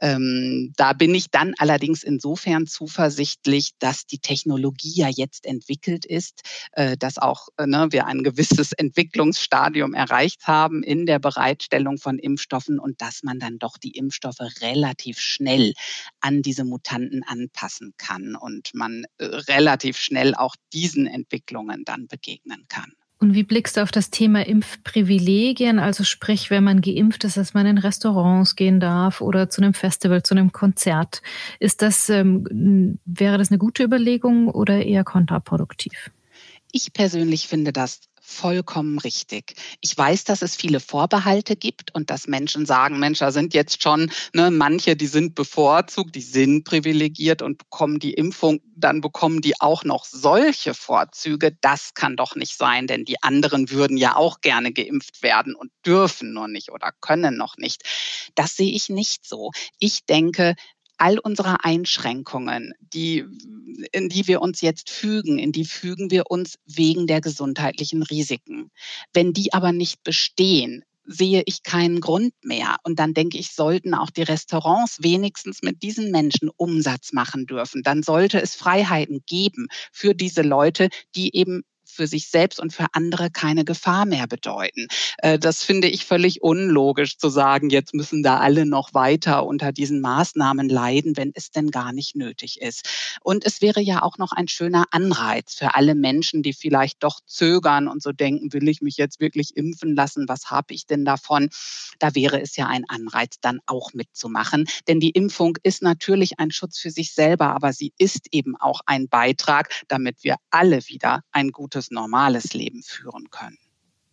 Ähm, 0.00 0.72
da 0.76 0.92
bin 0.92 1.14
ich 1.14 1.30
dann 1.30 1.54
allerdings 1.58 2.02
insofern 2.02 2.66
zuversichtlich, 2.66 3.72
dass 3.78 4.06
die 4.06 4.18
Technologie 4.18 4.92
ja 4.94 5.08
jetzt 5.08 5.46
entwickelt 5.46 6.04
ist, 6.04 6.42
äh, 6.72 6.96
dass 6.96 7.18
auch 7.18 7.48
äh, 7.56 7.66
ne, 7.66 7.88
wir 7.90 8.06
ein 8.06 8.22
gewisses 8.22 8.72
Entwicklungsstadium 8.78 9.94
erreicht 9.94 10.46
haben 10.46 10.82
in 10.82 11.06
der 11.06 11.18
Bereitstellung 11.20 11.98
von 11.98 12.18
Impfstoffen 12.18 12.78
und 12.78 13.00
dass 13.00 13.22
man 13.22 13.38
dann 13.38 13.58
doch 13.58 13.78
die 13.78 13.96
Impfstoffe 13.96 14.40
relativ 14.60 15.20
schnell 15.20 15.74
an 16.20 16.42
diese 16.42 16.64
Mutanten 16.64 17.22
anpassen 17.24 17.94
kann 17.98 18.34
und 18.34 18.70
man 18.74 19.04
äh, 19.18 19.24
relativ 19.24 19.96
schnell 19.98 20.34
auch 20.34 20.56
diese 20.72 20.88
diesen 20.88 21.06
Entwicklungen 21.06 21.84
dann 21.84 22.06
begegnen 22.06 22.64
kann. 22.68 22.92
Und 23.20 23.34
wie 23.34 23.42
blickst 23.42 23.76
du 23.76 23.82
auf 23.82 23.90
das 23.90 24.10
Thema 24.10 24.46
Impfprivilegien? 24.46 25.80
Also 25.80 26.04
sprich, 26.04 26.50
wenn 26.50 26.62
man 26.62 26.80
geimpft 26.80 27.24
ist, 27.24 27.36
dass 27.36 27.52
man 27.52 27.66
in 27.66 27.78
Restaurants 27.78 28.54
gehen 28.54 28.78
darf 28.78 29.20
oder 29.20 29.50
zu 29.50 29.60
einem 29.60 29.74
Festival, 29.74 30.22
zu 30.22 30.34
einem 30.34 30.52
Konzert. 30.52 31.20
Ist 31.58 31.82
das, 31.82 32.08
ähm, 32.10 32.98
wäre 33.04 33.36
das 33.36 33.50
eine 33.50 33.58
gute 33.58 33.82
Überlegung 33.82 34.48
oder 34.48 34.84
eher 34.84 35.02
kontraproduktiv? 35.02 36.10
Ich 36.70 36.92
persönlich 36.92 37.48
finde 37.48 37.72
das 37.72 38.02
vollkommen 38.28 38.98
richtig. 38.98 39.54
Ich 39.80 39.96
weiß, 39.96 40.24
dass 40.24 40.42
es 40.42 40.54
viele 40.54 40.80
Vorbehalte 40.80 41.56
gibt 41.56 41.94
und 41.94 42.10
dass 42.10 42.28
Menschen 42.28 42.66
sagen, 42.66 42.98
Mensch, 42.98 43.20
da 43.20 43.32
sind 43.32 43.54
jetzt 43.54 43.82
schon 43.82 44.10
ne, 44.34 44.50
manche, 44.50 44.96
die 44.96 45.06
sind 45.06 45.34
bevorzugt, 45.34 46.14
die 46.14 46.20
sind 46.20 46.64
privilegiert 46.64 47.40
und 47.40 47.58
bekommen 47.58 47.98
die 47.98 48.12
Impfung, 48.12 48.60
dann 48.76 49.00
bekommen 49.00 49.40
die 49.40 49.60
auch 49.60 49.82
noch 49.82 50.04
solche 50.04 50.74
Vorzüge. 50.74 51.56
Das 51.60 51.94
kann 51.94 52.16
doch 52.16 52.36
nicht 52.36 52.56
sein, 52.56 52.86
denn 52.86 53.04
die 53.04 53.22
anderen 53.22 53.70
würden 53.70 53.96
ja 53.96 54.14
auch 54.14 54.40
gerne 54.40 54.72
geimpft 54.72 55.22
werden 55.22 55.54
und 55.54 55.70
dürfen 55.86 56.32
nur 56.34 56.48
nicht 56.48 56.70
oder 56.70 56.92
können 57.00 57.36
noch 57.36 57.56
nicht. 57.56 57.82
Das 58.34 58.56
sehe 58.56 58.72
ich 58.72 58.90
nicht 58.90 59.26
so. 59.26 59.50
Ich 59.78 60.04
denke, 60.04 60.54
all 60.98 61.18
unsere 61.18 61.64
Einschränkungen, 61.64 62.74
die, 62.80 63.24
in 63.92 64.08
die 64.08 64.26
wir 64.26 64.42
uns 64.42 64.60
jetzt 64.60 64.90
fügen, 64.90 65.38
in 65.38 65.52
die 65.52 65.64
fügen 65.64 66.10
wir 66.10 66.30
uns 66.30 66.58
wegen 66.66 67.06
der 67.06 67.20
gesundheitlichen 67.20 68.02
Risiken. 68.02 68.70
Wenn 69.12 69.32
die 69.32 69.52
aber 69.52 69.72
nicht 69.72 70.02
bestehen, 70.02 70.84
sehe 71.04 71.42
ich 71.46 71.62
keinen 71.62 72.00
Grund 72.00 72.34
mehr. 72.42 72.76
Und 72.82 72.98
dann 72.98 73.14
denke 73.14 73.38
ich, 73.38 73.52
sollten 73.52 73.94
auch 73.94 74.10
die 74.10 74.22
Restaurants 74.22 74.98
wenigstens 75.02 75.62
mit 75.62 75.82
diesen 75.82 76.10
Menschen 76.10 76.50
Umsatz 76.54 77.12
machen 77.12 77.46
dürfen. 77.46 77.82
Dann 77.82 78.02
sollte 78.02 78.40
es 78.42 78.54
Freiheiten 78.54 79.22
geben 79.26 79.68
für 79.90 80.14
diese 80.14 80.42
Leute, 80.42 80.90
die 81.16 81.34
eben 81.34 81.62
für 81.90 82.06
sich 82.06 82.28
selbst 82.28 82.60
und 82.60 82.72
für 82.72 82.86
andere 82.92 83.30
keine 83.30 83.64
Gefahr 83.64 84.06
mehr 84.06 84.26
bedeuten. 84.26 84.86
Äh, 85.18 85.38
das 85.38 85.64
finde 85.64 85.88
ich 85.88 86.04
völlig 86.04 86.42
unlogisch 86.42 87.18
zu 87.18 87.28
sagen, 87.28 87.70
jetzt 87.70 87.94
müssen 87.94 88.22
da 88.22 88.38
alle 88.38 88.66
noch 88.66 88.94
weiter 88.94 89.46
unter 89.46 89.72
diesen 89.72 90.00
Maßnahmen 90.00 90.68
leiden, 90.68 91.16
wenn 91.16 91.32
es 91.34 91.50
denn 91.50 91.70
gar 91.70 91.92
nicht 91.92 92.16
nötig 92.16 92.60
ist. 92.60 92.88
Und 93.22 93.44
es 93.44 93.60
wäre 93.60 93.80
ja 93.80 94.02
auch 94.02 94.18
noch 94.18 94.32
ein 94.32 94.48
schöner 94.48 94.84
Anreiz 94.90 95.54
für 95.54 95.74
alle 95.74 95.94
Menschen, 95.94 96.42
die 96.42 96.52
vielleicht 96.52 97.02
doch 97.02 97.20
zögern 97.26 97.88
und 97.88 98.02
so 98.02 98.12
denken, 98.12 98.52
will 98.52 98.68
ich 98.68 98.80
mich 98.80 98.96
jetzt 98.96 99.20
wirklich 99.20 99.56
impfen 99.56 99.94
lassen? 99.94 100.28
Was 100.28 100.50
habe 100.50 100.74
ich 100.74 100.86
denn 100.86 101.04
davon? 101.04 101.48
Da 101.98 102.14
wäre 102.14 102.40
es 102.40 102.56
ja 102.56 102.66
ein 102.66 102.84
Anreiz, 102.88 103.36
dann 103.40 103.60
auch 103.66 103.92
mitzumachen. 103.92 104.66
Denn 104.86 105.00
die 105.00 105.10
Impfung 105.10 105.56
ist 105.62 105.82
natürlich 105.82 106.38
ein 106.38 106.50
Schutz 106.50 106.78
für 106.78 106.90
sich 106.90 107.12
selber, 107.12 107.54
aber 107.54 107.72
sie 107.72 107.92
ist 107.98 108.28
eben 108.32 108.56
auch 108.56 108.80
ein 108.86 109.08
Beitrag, 109.08 109.70
damit 109.88 110.24
wir 110.24 110.36
alle 110.50 110.86
wieder 110.88 111.22
ein 111.32 111.50
gutes 111.50 111.77
normales 111.90 112.54
Leben 112.54 112.82
führen 112.82 113.30
können. 113.30 113.58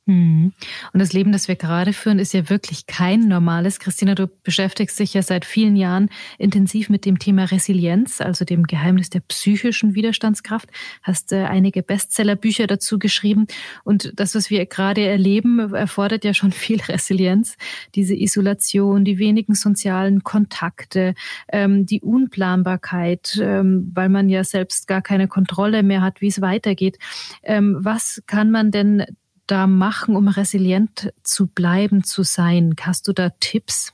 Hm. 0.07 0.53
Und 0.93 0.99
das 0.99 1.13
Leben, 1.13 1.31
das 1.31 1.47
wir 1.47 1.55
gerade 1.55 1.91
führen, 1.91 2.19
ist 2.19 2.31
ja 2.33 2.47
wirklich 2.47 2.85
kein 2.85 3.21
normales. 3.21 3.79
Christina, 3.79 4.13
du 4.13 4.27
beschäftigst 4.27 4.99
dich 4.99 5.15
ja 5.15 5.23
seit 5.23 5.45
vielen 5.45 5.75
Jahren 5.75 6.09
intensiv 6.37 6.89
mit 6.89 7.05
dem 7.05 7.17
Thema 7.17 7.45
Resilienz, 7.45 8.21
also 8.21 8.45
dem 8.45 8.67
Geheimnis 8.67 9.09
der 9.09 9.21
psychischen 9.21 9.95
Widerstandskraft, 9.95 10.69
hast 11.01 11.31
äh, 11.31 11.45
einige 11.45 11.81
Bestsellerbücher 11.81 12.67
dazu 12.67 12.99
geschrieben. 12.99 13.47
Und 13.83 14.13
das, 14.15 14.35
was 14.35 14.51
wir 14.51 14.67
gerade 14.67 15.01
erleben, 15.01 15.73
erfordert 15.73 16.23
ja 16.23 16.35
schon 16.35 16.51
viel 16.51 16.81
Resilienz. 16.81 17.57
Diese 17.95 18.13
Isolation, 18.13 19.05
die 19.05 19.17
wenigen 19.17 19.55
sozialen 19.55 20.23
Kontakte, 20.23 21.15
ähm, 21.47 21.87
die 21.87 22.01
Unplanbarkeit, 22.01 23.39
ähm, 23.41 23.91
weil 23.95 24.09
man 24.09 24.29
ja 24.29 24.43
selbst 24.43 24.87
gar 24.87 25.01
keine 25.01 25.27
Kontrolle 25.27 25.81
mehr 25.81 26.03
hat, 26.03 26.21
wie 26.21 26.27
es 26.27 26.41
weitergeht. 26.41 26.99
Ähm, 27.41 27.77
was 27.79 28.21
kann 28.27 28.51
man 28.51 28.69
denn 28.69 29.03
da 29.47 29.67
machen, 29.67 30.15
um 30.15 30.27
resilient 30.27 31.13
zu 31.23 31.47
bleiben, 31.47 32.03
zu 32.03 32.23
sein? 32.23 32.75
Hast 32.81 33.07
du 33.07 33.13
da 33.13 33.29
Tipps? 33.39 33.93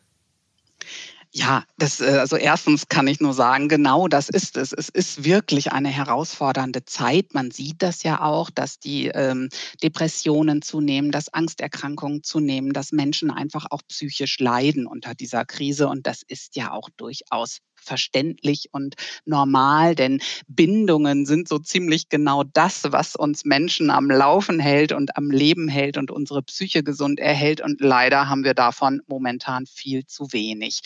Ja, 1.33 1.63
das, 1.77 2.01
äh, 2.01 2.17
also 2.19 2.35
erstens 2.35 2.89
kann 2.89 3.07
ich 3.07 3.21
nur 3.21 3.33
sagen, 3.33 3.69
genau 3.69 4.09
das 4.09 4.27
ist 4.27 4.57
es. 4.57 4.73
Es 4.73 4.89
ist 4.89 5.23
wirklich 5.23 5.71
eine 5.71 5.87
herausfordernde 5.87 6.83
Zeit. 6.83 7.33
Man 7.33 7.51
sieht 7.51 7.81
das 7.81 8.03
ja 8.03 8.21
auch, 8.21 8.49
dass 8.49 8.79
die 8.79 9.07
ähm, 9.07 9.47
Depressionen 9.81 10.61
zunehmen, 10.61 11.09
dass 11.09 11.33
Angsterkrankungen 11.33 12.21
zunehmen, 12.23 12.73
dass 12.73 12.91
Menschen 12.91 13.31
einfach 13.31 13.67
auch 13.69 13.81
psychisch 13.87 14.39
leiden 14.39 14.85
unter 14.85 15.15
dieser 15.15 15.45
Krise. 15.45 15.87
Und 15.87 16.05
das 16.05 16.21
ist 16.21 16.57
ja 16.57 16.73
auch 16.73 16.89
durchaus 16.97 17.59
verständlich 17.81 18.69
und 18.71 18.95
normal, 19.25 19.95
denn 19.95 20.21
Bindungen 20.47 21.25
sind 21.25 21.47
so 21.47 21.59
ziemlich 21.59 22.09
genau 22.09 22.43
das, 22.43 22.83
was 22.91 23.15
uns 23.15 23.45
Menschen 23.45 23.89
am 23.89 24.09
Laufen 24.09 24.59
hält 24.59 24.91
und 24.91 25.17
am 25.17 25.31
Leben 25.31 25.67
hält 25.67 25.97
und 25.97 26.11
unsere 26.11 26.41
Psyche 26.43 26.83
gesund 26.83 27.19
erhält. 27.19 27.61
Und 27.61 27.81
leider 27.81 28.29
haben 28.29 28.43
wir 28.43 28.53
davon 28.53 29.01
momentan 29.07 29.65
viel 29.65 30.05
zu 30.05 30.31
wenig. 30.31 30.81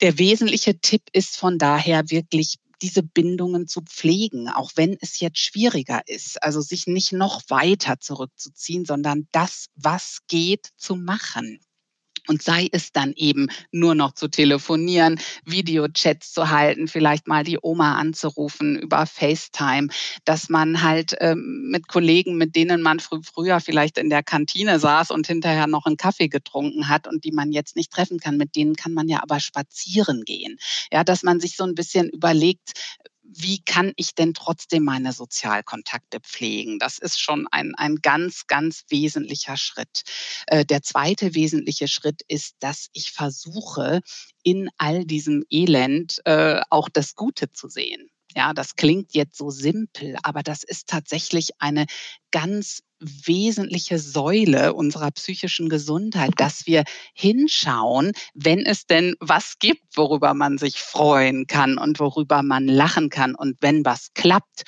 Der 0.00 0.18
wesentliche 0.18 0.80
Tipp 0.80 1.02
ist 1.12 1.36
von 1.36 1.58
daher 1.58 2.10
wirklich 2.10 2.56
diese 2.82 3.02
Bindungen 3.04 3.68
zu 3.68 3.80
pflegen, 3.82 4.48
auch 4.48 4.72
wenn 4.74 4.96
es 5.00 5.20
jetzt 5.20 5.38
schwieriger 5.38 6.02
ist. 6.06 6.42
Also 6.42 6.60
sich 6.60 6.88
nicht 6.88 7.12
noch 7.12 7.42
weiter 7.48 8.00
zurückzuziehen, 8.00 8.84
sondern 8.84 9.28
das, 9.30 9.66
was 9.76 10.18
geht, 10.26 10.70
zu 10.76 10.96
machen. 10.96 11.60
Und 12.28 12.42
sei 12.42 12.68
es 12.70 12.92
dann 12.92 13.12
eben 13.16 13.48
nur 13.72 13.94
noch 13.94 14.12
zu 14.12 14.28
telefonieren, 14.28 15.18
Videochats 15.44 16.32
zu 16.32 16.50
halten, 16.50 16.86
vielleicht 16.86 17.26
mal 17.26 17.42
die 17.42 17.58
Oma 17.60 17.96
anzurufen 17.96 18.78
über 18.78 19.06
FaceTime, 19.06 19.88
dass 20.24 20.48
man 20.48 20.82
halt 20.82 21.16
ähm, 21.20 21.68
mit 21.70 21.88
Kollegen, 21.88 22.36
mit 22.36 22.54
denen 22.54 22.80
man 22.80 23.00
frü 23.00 23.20
früher 23.22 23.60
vielleicht 23.60 23.98
in 23.98 24.10
der 24.10 24.22
Kantine 24.22 24.78
saß 24.78 25.10
und 25.10 25.26
hinterher 25.26 25.66
noch 25.66 25.86
einen 25.86 25.96
Kaffee 25.96 26.28
getrunken 26.28 26.88
hat 26.88 27.08
und 27.08 27.24
die 27.24 27.32
man 27.32 27.50
jetzt 27.50 27.76
nicht 27.76 27.92
treffen 27.92 28.18
kann, 28.18 28.36
mit 28.36 28.54
denen 28.56 28.76
kann 28.76 28.92
man 28.92 29.08
ja 29.08 29.22
aber 29.22 29.40
spazieren 29.40 30.22
gehen. 30.24 30.58
Ja, 30.92 31.04
dass 31.04 31.22
man 31.22 31.40
sich 31.40 31.56
so 31.56 31.64
ein 31.64 31.74
bisschen 31.74 32.08
überlegt, 32.08 32.72
wie 33.34 33.62
kann 33.64 33.92
ich 33.96 34.14
denn 34.14 34.34
trotzdem 34.34 34.84
meine 34.84 35.12
Sozialkontakte 35.12 36.20
pflegen? 36.20 36.78
Das 36.78 36.98
ist 36.98 37.20
schon 37.20 37.46
ein, 37.50 37.74
ein 37.76 37.96
ganz, 37.96 38.46
ganz 38.46 38.84
wesentlicher 38.88 39.56
Schritt. 39.56 40.02
Äh, 40.46 40.64
der 40.64 40.82
zweite 40.82 41.34
wesentliche 41.34 41.88
Schritt 41.88 42.22
ist, 42.28 42.56
dass 42.60 42.88
ich 42.92 43.12
versuche, 43.12 44.00
in 44.42 44.68
all 44.78 45.04
diesem 45.04 45.44
Elend 45.50 46.20
äh, 46.24 46.60
auch 46.70 46.88
das 46.88 47.14
Gute 47.14 47.50
zu 47.52 47.68
sehen. 47.68 48.11
Ja, 48.34 48.52
das 48.54 48.76
klingt 48.76 49.14
jetzt 49.14 49.36
so 49.36 49.50
simpel, 49.50 50.16
aber 50.22 50.42
das 50.42 50.62
ist 50.62 50.88
tatsächlich 50.88 51.50
eine 51.58 51.86
ganz 52.30 52.80
wesentliche 52.98 53.98
Säule 53.98 54.74
unserer 54.74 55.10
psychischen 55.10 55.68
Gesundheit, 55.68 56.32
dass 56.36 56.66
wir 56.66 56.84
hinschauen, 57.14 58.12
wenn 58.32 58.64
es 58.64 58.86
denn 58.86 59.16
was 59.20 59.58
gibt, 59.58 59.96
worüber 59.96 60.34
man 60.34 60.56
sich 60.56 60.78
freuen 60.78 61.46
kann 61.46 61.78
und 61.78 61.98
worüber 62.00 62.42
man 62.42 62.66
lachen 62.68 63.10
kann 63.10 63.34
und 63.34 63.56
wenn 63.60 63.84
was 63.84 64.14
klappt 64.14 64.62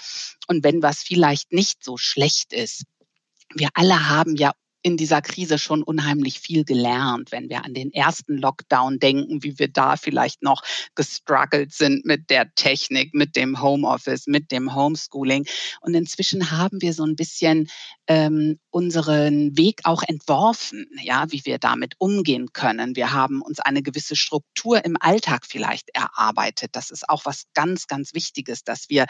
und 0.48 0.64
wenn 0.64 0.82
was 0.82 1.02
vielleicht 1.02 1.52
nicht 1.52 1.82
so 1.84 1.96
schlecht 1.96 2.52
ist. 2.52 2.84
Wir 3.54 3.68
alle 3.74 4.08
haben 4.08 4.36
ja 4.36 4.52
in 4.84 4.98
dieser 4.98 5.22
Krise 5.22 5.58
schon 5.58 5.82
unheimlich 5.82 6.38
viel 6.40 6.62
gelernt, 6.64 7.32
wenn 7.32 7.48
wir 7.48 7.64
an 7.64 7.72
den 7.72 7.90
ersten 7.90 8.36
Lockdown 8.36 8.98
denken, 8.98 9.42
wie 9.42 9.58
wir 9.58 9.68
da 9.68 9.96
vielleicht 9.96 10.42
noch 10.42 10.62
gestruggelt 10.94 11.72
sind 11.72 12.04
mit 12.04 12.28
der 12.28 12.54
Technik, 12.54 13.14
mit 13.14 13.34
dem 13.34 13.62
Homeoffice, 13.62 14.26
mit 14.26 14.52
dem 14.52 14.74
Homeschooling. 14.74 15.46
Und 15.80 15.94
inzwischen 15.94 16.50
haben 16.50 16.82
wir 16.82 16.92
so 16.92 17.02
ein 17.02 17.16
bisschen 17.16 17.68
ähm, 18.06 18.60
unseren 18.68 19.56
Weg 19.56 19.80
auch 19.84 20.02
entworfen, 20.02 20.86
ja, 21.02 21.24
wie 21.30 21.40
wir 21.46 21.58
damit 21.58 21.94
umgehen 21.96 22.52
können. 22.52 22.94
Wir 22.94 23.14
haben 23.14 23.40
uns 23.40 23.60
eine 23.60 23.82
gewisse 23.82 24.16
Struktur 24.16 24.84
im 24.84 24.98
Alltag 25.00 25.46
vielleicht 25.46 25.88
erarbeitet. 25.94 26.76
Das 26.76 26.90
ist 26.90 27.08
auch 27.08 27.24
was 27.24 27.44
ganz, 27.54 27.86
ganz 27.86 28.12
Wichtiges, 28.12 28.64
dass 28.64 28.90
wir, 28.90 29.06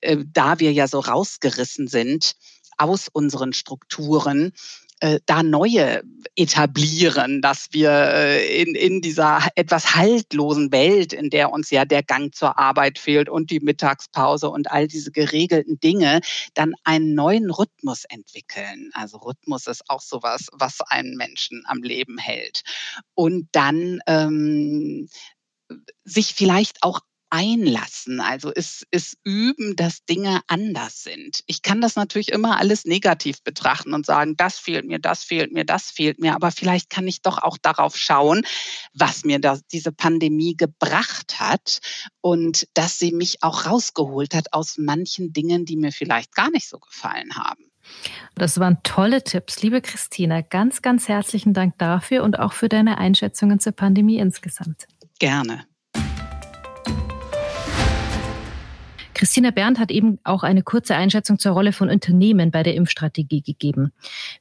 äh, 0.00 0.16
da 0.26 0.58
wir 0.58 0.72
ja 0.72 0.88
so 0.88 0.98
rausgerissen 0.98 1.86
sind, 1.86 2.34
aus 2.76 3.08
unseren 3.08 3.52
Strukturen 3.52 4.52
äh, 5.00 5.20
da 5.26 5.42
neue 5.42 6.02
etablieren, 6.36 7.42
dass 7.42 7.68
wir 7.72 7.90
äh, 7.90 8.62
in, 8.62 8.74
in 8.74 9.00
dieser 9.00 9.46
etwas 9.54 9.94
haltlosen 9.94 10.72
Welt, 10.72 11.12
in 11.12 11.30
der 11.30 11.52
uns 11.52 11.70
ja 11.70 11.84
der 11.84 12.02
Gang 12.02 12.34
zur 12.34 12.58
Arbeit 12.58 12.98
fehlt 12.98 13.28
und 13.28 13.50
die 13.50 13.60
Mittagspause 13.60 14.48
und 14.48 14.70
all 14.70 14.88
diese 14.88 15.12
geregelten 15.12 15.78
Dinge, 15.80 16.20
dann 16.54 16.72
einen 16.84 17.14
neuen 17.14 17.50
Rhythmus 17.50 18.04
entwickeln. 18.08 18.90
Also 18.94 19.18
Rhythmus 19.18 19.66
ist 19.66 19.82
auch 19.88 20.00
sowas, 20.00 20.48
was 20.52 20.80
einen 20.80 21.16
Menschen 21.16 21.62
am 21.66 21.82
Leben 21.82 22.18
hält. 22.18 22.62
Und 23.14 23.48
dann 23.52 24.00
ähm, 24.06 25.08
sich 26.04 26.34
vielleicht 26.34 26.82
auch 26.82 27.00
einlassen, 27.30 28.20
also 28.20 28.52
es, 28.54 28.86
es 28.90 29.16
üben, 29.24 29.76
dass 29.76 30.04
Dinge 30.04 30.40
anders 30.46 31.02
sind. 31.02 31.42
Ich 31.46 31.62
kann 31.62 31.80
das 31.80 31.96
natürlich 31.96 32.30
immer 32.32 32.58
alles 32.58 32.84
negativ 32.84 33.42
betrachten 33.42 33.94
und 33.94 34.06
sagen, 34.06 34.36
das 34.36 34.58
fehlt 34.58 34.86
mir, 34.86 34.98
das 34.98 35.24
fehlt 35.24 35.52
mir, 35.52 35.64
das 35.64 35.90
fehlt 35.90 36.20
mir, 36.20 36.34
aber 36.34 36.50
vielleicht 36.50 36.88
kann 36.90 37.06
ich 37.08 37.22
doch 37.22 37.38
auch 37.38 37.58
darauf 37.58 37.96
schauen, 37.96 38.46
was 38.94 39.24
mir 39.24 39.40
das, 39.40 39.66
diese 39.66 39.92
Pandemie 39.92 40.56
gebracht 40.56 41.40
hat 41.40 41.80
und 42.20 42.68
dass 42.74 42.98
sie 42.98 43.12
mich 43.12 43.42
auch 43.42 43.66
rausgeholt 43.66 44.34
hat 44.34 44.52
aus 44.52 44.76
manchen 44.78 45.32
Dingen, 45.32 45.64
die 45.64 45.76
mir 45.76 45.92
vielleicht 45.92 46.34
gar 46.34 46.50
nicht 46.50 46.68
so 46.68 46.78
gefallen 46.78 47.36
haben. 47.36 47.64
Das 48.34 48.58
waren 48.58 48.78
tolle 48.82 49.22
Tipps. 49.22 49.62
Liebe 49.62 49.80
Christina, 49.80 50.40
ganz, 50.40 50.82
ganz 50.82 51.08
herzlichen 51.08 51.54
Dank 51.54 51.78
dafür 51.78 52.24
und 52.24 52.38
auch 52.38 52.52
für 52.52 52.68
deine 52.68 52.98
Einschätzungen 52.98 53.60
zur 53.60 53.72
Pandemie 53.72 54.18
insgesamt. 54.18 54.86
Gerne. 55.18 55.66
Christina 59.16 59.50
Berndt 59.50 59.78
hat 59.78 59.90
eben 59.90 60.18
auch 60.24 60.42
eine 60.42 60.62
kurze 60.62 60.94
Einschätzung 60.94 61.38
zur 61.38 61.52
Rolle 61.52 61.72
von 61.72 61.88
Unternehmen 61.88 62.50
bei 62.50 62.62
der 62.62 62.74
Impfstrategie 62.74 63.40
gegeben. 63.40 63.92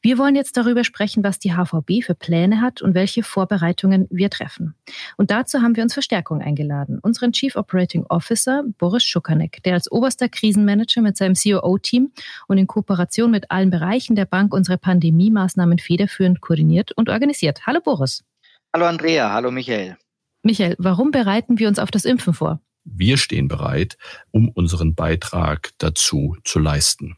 Wir 0.02 0.18
wollen 0.18 0.36
jetzt 0.36 0.58
darüber 0.58 0.84
sprechen, 0.84 1.24
was 1.24 1.40
die 1.40 1.54
HVB 1.54 2.04
für 2.06 2.14
Pläne 2.14 2.60
hat 2.60 2.82
und 2.82 2.94
welche 2.94 3.24
Vorbereitungen 3.24 4.06
wir 4.10 4.30
treffen. 4.30 4.76
Und 5.16 5.32
dazu 5.32 5.62
haben 5.62 5.78
wir 5.78 5.84
uns 5.84 5.94
Verstärkung 5.94 6.42
eingeladen. 6.42 7.00
Unseren 7.02 7.32
Chief 7.32 7.56
Operating 7.56 8.06
Officer 8.10 8.66
Boris 8.78 9.06
Schukanek, 9.06 9.64
der 9.64 9.76
als 9.76 9.90
oberster 9.90 10.28
Krisenmanager 10.28 11.02
mit 11.02 11.16
seinem 11.16 11.36
COO-Team 11.36 12.12
und 12.48 12.58
in 12.58 12.68
Kooperation 12.68 13.32
mit 13.32 13.52
allen 13.52 13.70
Bereichen 13.70 14.18
der 14.18 14.26
Bank 14.26 14.54
unsere 14.54 14.78
Pandemie-Maßnahmen 14.78 15.80
federführend 15.80 16.42
koordiniert 16.42 16.92
und 16.92 17.08
organisiert. 17.08 17.66
Hallo 17.66 17.80
Boris. 17.80 18.26
Hallo 18.74 18.88
Andrea, 18.88 19.32
hallo 19.32 19.52
Michael. 19.52 19.96
Michael, 20.44 20.76
warum 20.80 21.12
bereiten 21.12 21.60
wir 21.60 21.70
uns 21.70 21.80
auf 21.80 21.92
das 21.92 22.04
Impfen 22.04 22.34
vor? 22.34 22.60
Wir 22.86 23.18
stehen 23.18 23.48
bereit, 23.48 23.98
um 24.30 24.48
unseren 24.48 24.94
Beitrag 24.94 25.72
dazu 25.80 26.38
zu 26.44 26.60
leisten. 26.60 27.18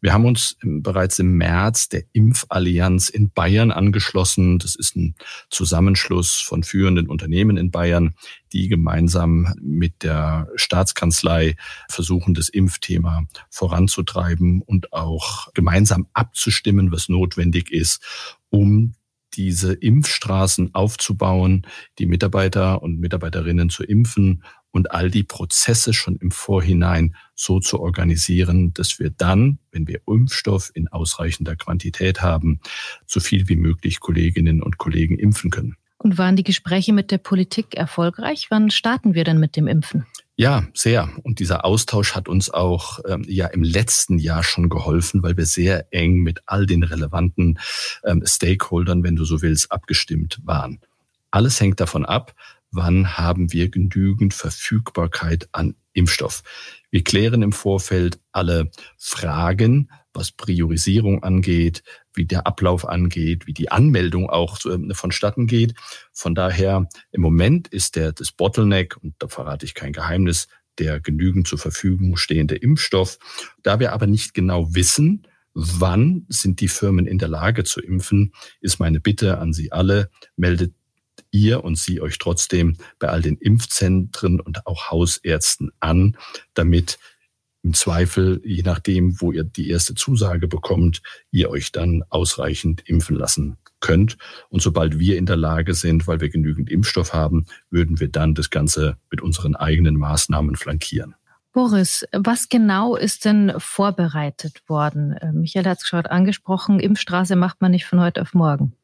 Wir 0.00 0.12
haben 0.12 0.26
uns 0.26 0.56
bereits 0.62 1.18
im 1.18 1.36
März 1.38 1.88
der 1.88 2.04
Impfallianz 2.12 3.08
in 3.08 3.30
Bayern 3.30 3.72
angeschlossen. 3.72 4.58
Das 4.58 4.74
ist 4.74 4.96
ein 4.96 5.16
Zusammenschluss 5.50 6.34
von 6.34 6.62
führenden 6.62 7.08
Unternehmen 7.08 7.56
in 7.56 7.70
Bayern, 7.70 8.14
die 8.52 8.68
gemeinsam 8.68 9.54
mit 9.60 10.02
der 10.02 10.48
Staatskanzlei 10.54 11.56
versuchen, 11.88 12.34
das 12.34 12.50
Impfthema 12.50 13.24
voranzutreiben 13.50 14.62
und 14.62 14.92
auch 14.92 15.52
gemeinsam 15.54 16.06
abzustimmen, 16.12 16.92
was 16.92 17.08
notwendig 17.08 17.72
ist, 17.72 18.04
um 18.50 18.94
diese 19.34 19.72
Impfstraßen 19.72 20.74
aufzubauen, 20.74 21.66
die 21.98 22.06
Mitarbeiter 22.06 22.82
und 22.82 22.98
Mitarbeiterinnen 22.98 23.70
zu 23.70 23.84
impfen 23.84 24.42
und 24.70 24.90
all 24.90 25.10
die 25.10 25.24
Prozesse 25.24 25.94
schon 25.94 26.16
im 26.16 26.30
Vorhinein 26.30 27.16
so 27.34 27.60
zu 27.60 27.80
organisieren, 27.80 28.72
dass 28.74 28.98
wir 28.98 29.10
dann, 29.10 29.58
wenn 29.72 29.86
wir 29.86 30.00
Impfstoff 30.06 30.70
in 30.74 30.88
ausreichender 30.88 31.56
Quantität 31.56 32.20
haben, 32.20 32.60
so 33.06 33.20
viel 33.20 33.48
wie 33.48 33.56
möglich 33.56 34.00
Kolleginnen 34.00 34.62
und 34.62 34.78
Kollegen 34.78 35.18
impfen 35.18 35.50
können. 35.50 35.76
Und 36.00 36.16
waren 36.16 36.36
die 36.36 36.44
Gespräche 36.44 36.92
mit 36.92 37.10
der 37.10 37.18
Politik 37.18 37.74
erfolgreich? 37.74 38.46
Wann 38.50 38.70
starten 38.70 39.14
wir 39.14 39.24
denn 39.24 39.40
mit 39.40 39.56
dem 39.56 39.66
Impfen? 39.66 40.06
Ja, 40.36 40.68
sehr. 40.72 41.10
Und 41.24 41.40
dieser 41.40 41.64
Austausch 41.64 42.14
hat 42.14 42.28
uns 42.28 42.48
auch 42.48 43.00
ähm, 43.08 43.24
ja 43.26 43.48
im 43.48 43.64
letzten 43.64 44.18
Jahr 44.18 44.44
schon 44.44 44.68
geholfen, 44.68 45.24
weil 45.24 45.36
wir 45.36 45.46
sehr 45.46 45.92
eng 45.92 46.18
mit 46.18 46.42
all 46.46 46.64
den 46.66 46.84
relevanten 46.84 47.58
ähm, 48.04 48.22
Stakeholdern, 48.24 49.02
wenn 49.02 49.16
du 49.16 49.24
so 49.24 49.42
willst, 49.42 49.72
abgestimmt 49.72 50.38
waren. 50.44 50.78
Alles 51.32 51.60
hängt 51.60 51.80
davon 51.80 52.06
ab, 52.06 52.34
wann 52.70 53.16
haben 53.16 53.52
wir 53.52 53.70
genügend 53.70 54.34
Verfügbarkeit 54.34 55.48
an 55.52 55.74
Impfstoff. 55.92 56.42
Wir 56.90 57.02
klären 57.02 57.42
im 57.42 57.52
Vorfeld 57.52 58.20
alle 58.32 58.70
Fragen, 58.96 59.90
was 60.12 60.32
Priorisierung 60.32 61.22
angeht, 61.22 61.82
wie 62.14 62.24
der 62.24 62.46
Ablauf 62.46 62.86
angeht, 62.86 63.46
wie 63.46 63.52
die 63.52 63.70
Anmeldung 63.70 64.30
auch 64.30 64.58
ähm, 64.66 64.90
vonstatten 64.94 65.46
geht. 65.46 65.74
Von 66.12 66.34
daher, 66.34 66.88
im 67.10 67.20
Moment 67.20 67.68
ist 67.68 67.96
der, 67.96 68.12
das 68.12 68.32
Bottleneck, 68.32 68.96
und 68.96 69.14
da 69.18 69.28
verrate 69.28 69.66
ich 69.66 69.74
kein 69.74 69.92
Geheimnis, 69.92 70.48
der 70.78 71.00
genügend 71.00 71.48
zur 71.48 71.58
Verfügung 71.58 72.16
stehende 72.16 72.54
Impfstoff. 72.54 73.18
Da 73.62 73.80
wir 73.80 73.92
aber 73.92 74.06
nicht 74.06 74.34
genau 74.34 74.74
wissen, 74.74 75.26
Wann 75.60 76.24
sind 76.28 76.60
die 76.60 76.68
Firmen 76.68 77.04
in 77.04 77.18
der 77.18 77.26
Lage 77.26 77.64
zu 77.64 77.80
impfen, 77.80 78.32
ist 78.60 78.78
meine 78.78 79.00
Bitte 79.00 79.38
an 79.38 79.52
Sie 79.52 79.72
alle. 79.72 80.08
Meldet 80.36 80.72
ihr 81.38 81.64
und 81.64 81.78
Sie 81.78 82.00
euch 82.00 82.18
trotzdem 82.18 82.76
bei 82.98 83.08
all 83.08 83.22
den 83.22 83.36
Impfzentren 83.36 84.40
und 84.40 84.66
auch 84.66 84.90
Hausärzten 84.90 85.70
an, 85.80 86.16
damit 86.54 86.98
im 87.62 87.74
Zweifel, 87.74 88.40
je 88.44 88.62
nachdem, 88.62 89.20
wo 89.20 89.32
ihr 89.32 89.44
die 89.44 89.68
erste 89.68 89.94
Zusage 89.94 90.48
bekommt, 90.48 91.02
ihr 91.30 91.50
euch 91.50 91.72
dann 91.72 92.04
ausreichend 92.08 92.82
impfen 92.88 93.16
lassen 93.16 93.56
könnt. 93.80 94.16
Und 94.48 94.62
sobald 94.62 94.98
wir 94.98 95.18
in 95.18 95.26
der 95.26 95.36
Lage 95.36 95.74
sind, 95.74 96.06
weil 96.06 96.20
wir 96.20 96.28
genügend 96.28 96.70
Impfstoff 96.70 97.12
haben, 97.12 97.46
würden 97.70 98.00
wir 98.00 98.08
dann 98.08 98.34
das 98.34 98.50
Ganze 98.50 98.96
mit 99.10 99.20
unseren 99.20 99.54
eigenen 99.54 99.96
Maßnahmen 99.96 100.56
flankieren. 100.56 101.14
Boris, 101.52 102.06
was 102.12 102.48
genau 102.48 102.94
ist 102.94 103.24
denn 103.24 103.52
vorbereitet 103.56 104.62
worden? 104.68 105.12
Äh, 105.12 105.32
Michael 105.32 105.66
hat 105.66 105.78
es 105.78 105.90
gerade 105.90 106.10
angesprochen, 106.10 106.78
Impfstraße 106.78 107.36
macht 107.36 107.60
man 107.60 107.72
nicht 107.72 107.86
von 107.86 108.00
heute 108.00 108.22
auf 108.22 108.34
morgen. 108.34 108.74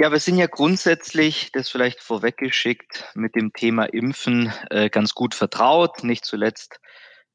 Ja, 0.00 0.10
wir 0.10 0.18
sind 0.18 0.38
ja 0.38 0.46
grundsätzlich, 0.46 1.52
das 1.52 1.68
vielleicht 1.68 2.00
vorweggeschickt, 2.00 3.04
mit 3.14 3.34
dem 3.34 3.52
Thema 3.52 3.84
Impfen 3.84 4.50
äh, 4.70 4.88
ganz 4.88 5.12
gut 5.12 5.34
vertraut, 5.34 6.04
nicht 6.04 6.24
zuletzt 6.24 6.80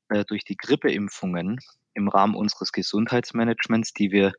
äh, 0.09 0.25
durch 0.25 0.45
die 0.45 0.57
Grippeimpfungen 0.57 1.59
im 1.93 2.07
Rahmen 2.07 2.33
unseres 2.33 2.71
Gesundheitsmanagements, 2.71 3.93
die 3.93 4.09
wir 4.09 4.33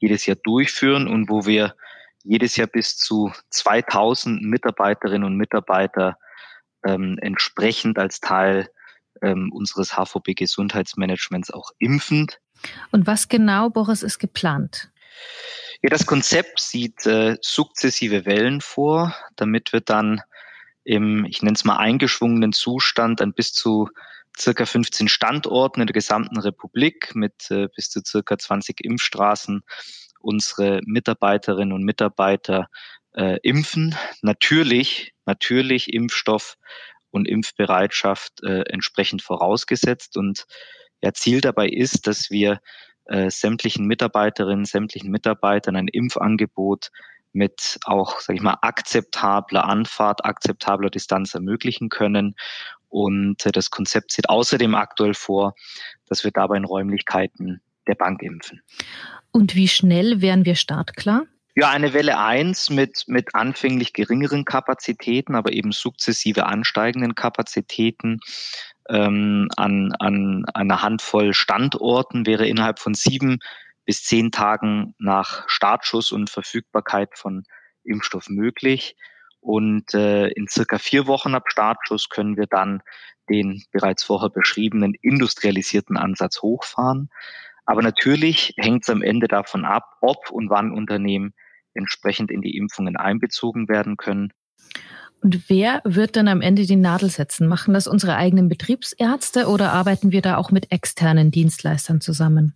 jedes 0.00 0.26
Jahr 0.26 0.36
durchführen 0.42 1.06
und 1.06 1.30
wo 1.30 1.46
wir 1.46 1.76
jedes 2.24 2.56
Jahr 2.56 2.66
bis 2.66 2.96
zu 2.96 3.32
2000 3.50 4.42
Mitarbeiterinnen 4.42 5.22
und 5.22 5.36
Mitarbeiter 5.36 6.18
ähm, 6.84 7.16
entsprechend 7.22 7.96
als 7.96 8.18
Teil 8.18 8.68
ähm, 9.22 9.52
unseres 9.52 9.92
HVB 9.92 10.34
Gesundheitsmanagements 10.34 11.52
auch 11.52 11.70
impfend. 11.78 12.40
Und 12.90 13.06
was 13.06 13.28
genau, 13.28 13.70
Boris, 13.70 14.02
ist 14.02 14.18
geplant? 14.18 14.90
Ja, 15.82 15.90
das 15.90 16.06
Konzept 16.06 16.60
sieht 16.60 17.06
äh, 17.06 17.36
sukzessive 17.40 18.26
Wellen 18.26 18.60
vor, 18.60 19.14
damit 19.36 19.72
wir 19.72 19.80
dann 19.80 20.20
im, 20.84 21.24
ich 21.24 21.42
nenne 21.42 21.54
es 21.54 21.64
mal, 21.64 21.76
eingeschwungenen 21.76 22.52
Zustand 22.52 23.20
an 23.20 23.32
bis 23.32 23.52
zu 23.52 23.88
circa 24.36 24.66
15 24.66 25.08
Standorten 25.08 25.80
in 25.80 25.86
der 25.86 25.94
gesamten 25.94 26.38
Republik 26.38 27.14
mit 27.14 27.50
äh, 27.50 27.68
bis 27.74 27.90
zu 27.90 28.00
circa 28.04 28.38
20 28.38 28.84
Impfstraßen 28.84 29.62
unsere 30.20 30.80
Mitarbeiterinnen 30.84 31.72
und 31.72 31.84
Mitarbeiter 31.84 32.68
äh, 33.14 33.38
impfen. 33.42 33.94
Natürlich, 34.22 35.12
natürlich 35.26 35.92
Impfstoff 35.92 36.56
und 37.10 37.26
Impfbereitschaft 37.26 38.42
äh, 38.42 38.62
entsprechend 38.68 39.22
vorausgesetzt. 39.22 40.16
Und 40.16 40.46
ja, 41.02 41.12
Ziel 41.12 41.40
dabei 41.40 41.68
ist, 41.68 42.06
dass 42.06 42.30
wir 42.30 42.60
äh, 43.08 43.30
sämtlichen 43.30 43.86
Mitarbeiterinnen, 43.86 44.64
sämtlichen 44.64 45.10
Mitarbeitern 45.10 45.76
ein 45.76 45.88
Impfangebot 45.88 46.90
mit 47.32 47.78
auch, 47.84 48.20
sage 48.20 48.36
ich 48.36 48.42
mal, 48.42 48.58
akzeptabler 48.62 49.64
Anfahrt, 49.64 50.24
akzeptabler 50.24 50.90
Distanz 50.90 51.34
ermöglichen 51.34 51.88
können. 51.88 52.34
Und 52.88 53.44
äh, 53.46 53.52
das 53.52 53.70
Konzept 53.70 54.12
sieht 54.12 54.28
außerdem 54.28 54.74
aktuell 54.74 55.14
vor, 55.14 55.54
dass 56.06 56.24
wir 56.24 56.30
dabei 56.30 56.56
in 56.56 56.64
Räumlichkeiten 56.64 57.60
der 57.86 57.94
Bank 57.94 58.22
impfen. 58.22 58.62
Und 59.30 59.54
wie 59.54 59.68
schnell 59.68 60.20
wären 60.20 60.44
wir 60.44 60.54
startklar? 60.54 61.24
Ja, 61.54 61.70
eine 61.70 61.92
Welle 61.92 62.18
eins 62.18 62.70
mit, 62.70 63.04
mit 63.08 63.34
anfänglich 63.34 63.92
geringeren 63.92 64.44
Kapazitäten, 64.44 65.34
aber 65.34 65.52
eben 65.52 65.72
sukzessive 65.72 66.46
ansteigenden 66.46 67.16
Kapazitäten 67.16 68.20
ähm, 68.88 69.48
an, 69.56 69.92
an 69.98 70.44
einer 70.54 70.82
Handvoll 70.82 71.34
Standorten 71.34 72.26
wäre 72.26 72.46
innerhalb 72.46 72.78
von 72.78 72.94
sieben 72.94 73.38
bis 73.84 74.04
zehn 74.04 74.30
Tagen 74.30 74.94
nach 74.98 75.44
Startschuss 75.48 76.12
und 76.12 76.30
Verfügbarkeit 76.30 77.16
von 77.16 77.44
Impfstoff 77.84 78.28
möglich. 78.28 78.96
Und 79.40 79.94
äh, 79.94 80.28
in 80.28 80.46
circa 80.48 80.78
vier 80.78 81.06
Wochen 81.06 81.34
ab 81.34 81.44
Startschuss 81.46 82.08
können 82.08 82.36
wir 82.36 82.46
dann 82.46 82.82
den 83.30 83.62
bereits 83.72 84.02
vorher 84.02 84.30
beschriebenen 84.30 84.94
industrialisierten 85.00 85.96
Ansatz 85.96 86.42
hochfahren. 86.42 87.10
Aber 87.64 87.82
natürlich 87.82 88.54
hängt 88.56 88.82
es 88.82 88.90
am 88.90 89.02
Ende 89.02 89.28
davon 89.28 89.64
ab, 89.64 89.84
ob 90.00 90.30
und 90.30 90.50
wann 90.50 90.72
Unternehmen 90.72 91.34
entsprechend 91.74 92.30
in 92.30 92.40
die 92.40 92.56
Impfungen 92.56 92.96
einbezogen 92.96 93.68
werden 93.68 93.96
können. 93.96 94.32
Und 95.22 95.48
wer 95.48 95.80
wird 95.84 96.16
dann 96.16 96.28
am 96.28 96.40
Ende 96.40 96.64
die 96.66 96.76
Nadel 96.76 97.10
setzen? 97.10 97.48
Machen 97.48 97.74
das 97.74 97.86
unsere 97.86 98.16
eigenen 98.16 98.48
Betriebsärzte 98.48 99.48
oder 99.48 99.72
arbeiten 99.72 100.12
wir 100.12 100.22
da 100.22 100.36
auch 100.36 100.50
mit 100.50 100.70
externen 100.70 101.30
Dienstleistern 101.30 102.00
zusammen? 102.00 102.54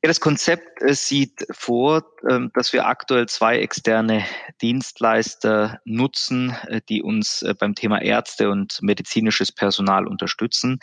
Ja, 0.00 0.06
das 0.06 0.20
Konzept 0.20 0.80
äh, 0.80 0.94
sieht 0.94 1.44
vor, 1.50 2.04
ähm, 2.30 2.52
dass 2.54 2.72
wir 2.72 2.86
aktuell 2.86 3.26
zwei 3.26 3.58
externe 3.58 4.24
Dienstleister 4.62 5.80
nutzen, 5.84 6.54
äh, 6.68 6.80
die 6.88 7.02
uns 7.02 7.42
äh, 7.42 7.52
beim 7.58 7.74
Thema 7.74 8.00
Ärzte 8.00 8.48
und 8.48 8.78
medizinisches 8.80 9.50
Personal 9.50 10.06
unterstützen. 10.06 10.78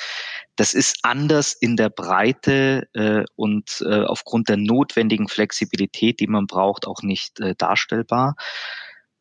Das 0.57 0.73
ist 0.73 0.99
anders 1.03 1.53
in 1.53 1.77
der 1.77 1.89
Breite 1.89 2.87
und 3.35 3.83
aufgrund 3.85 4.47
der 4.47 4.55
notwendigen 4.55 5.27
Flexibilität, 5.27 6.21
die 6.21 6.27
man 6.27 6.47
braucht, 6.47 6.87
auch 6.87 7.01
nicht 7.01 7.41
darstellbar. 7.57 8.35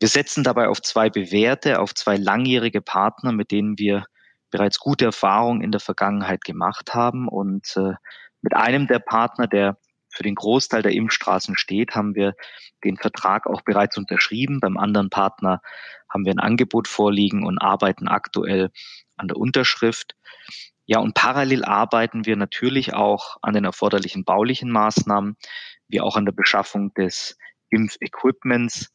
Wir 0.05 0.09
setzen 0.09 0.43
dabei 0.43 0.67
auf 0.67 0.83
zwei 0.83 1.09
bewährte, 1.09 1.79
auf 1.79 1.95
zwei 1.95 2.15
langjährige 2.15 2.79
Partner, 2.79 3.31
mit 3.31 3.49
denen 3.49 3.79
wir 3.79 4.05
bereits 4.51 4.77
gute 4.77 5.05
Erfahrungen 5.05 5.61
in 5.61 5.71
der 5.71 5.81
Vergangenheit 5.81 6.43
gemacht 6.43 6.93
haben. 6.93 7.27
Und 7.27 7.75
äh, 7.75 7.93
mit 8.43 8.55
einem 8.55 8.85
der 8.85 8.99
Partner, 8.99 9.47
der 9.47 9.79
für 10.09 10.21
den 10.21 10.35
Großteil 10.35 10.83
der 10.83 10.91
Impfstraßen 10.91 11.57
steht, 11.57 11.95
haben 11.95 12.13
wir 12.13 12.35
den 12.83 12.97
Vertrag 12.97 13.47
auch 13.47 13.63
bereits 13.63 13.97
unterschrieben. 13.97 14.59
Beim 14.59 14.77
anderen 14.77 15.09
Partner 15.09 15.59
haben 16.07 16.23
wir 16.23 16.33
ein 16.33 16.39
Angebot 16.39 16.87
vorliegen 16.87 17.43
und 17.43 17.57
arbeiten 17.57 18.07
aktuell 18.07 18.69
an 19.17 19.27
der 19.27 19.37
Unterschrift. 19.37 20.13
Ja, 20.85 20.99
und 20.99 21.15
parallel 21.15 21.65
arbeiten 21.65 22.27
wir 22.27 22.35
natürlich 22.35 22.93
auch 22.93 23.37
an 23.41 23.55
den 23.55 23.65
erforderlichen 23.65 24.23
baulichen 24.23 24.69
Maßnahmen, 24.69 25.35
wie 25.87 25.99
auch 25.99 26.15
an 26.15 26.25
der 26.25 26.33
Beschaffung 26.33 26.93
des 26.93 27.39
Impfequipments. 27.69 28.91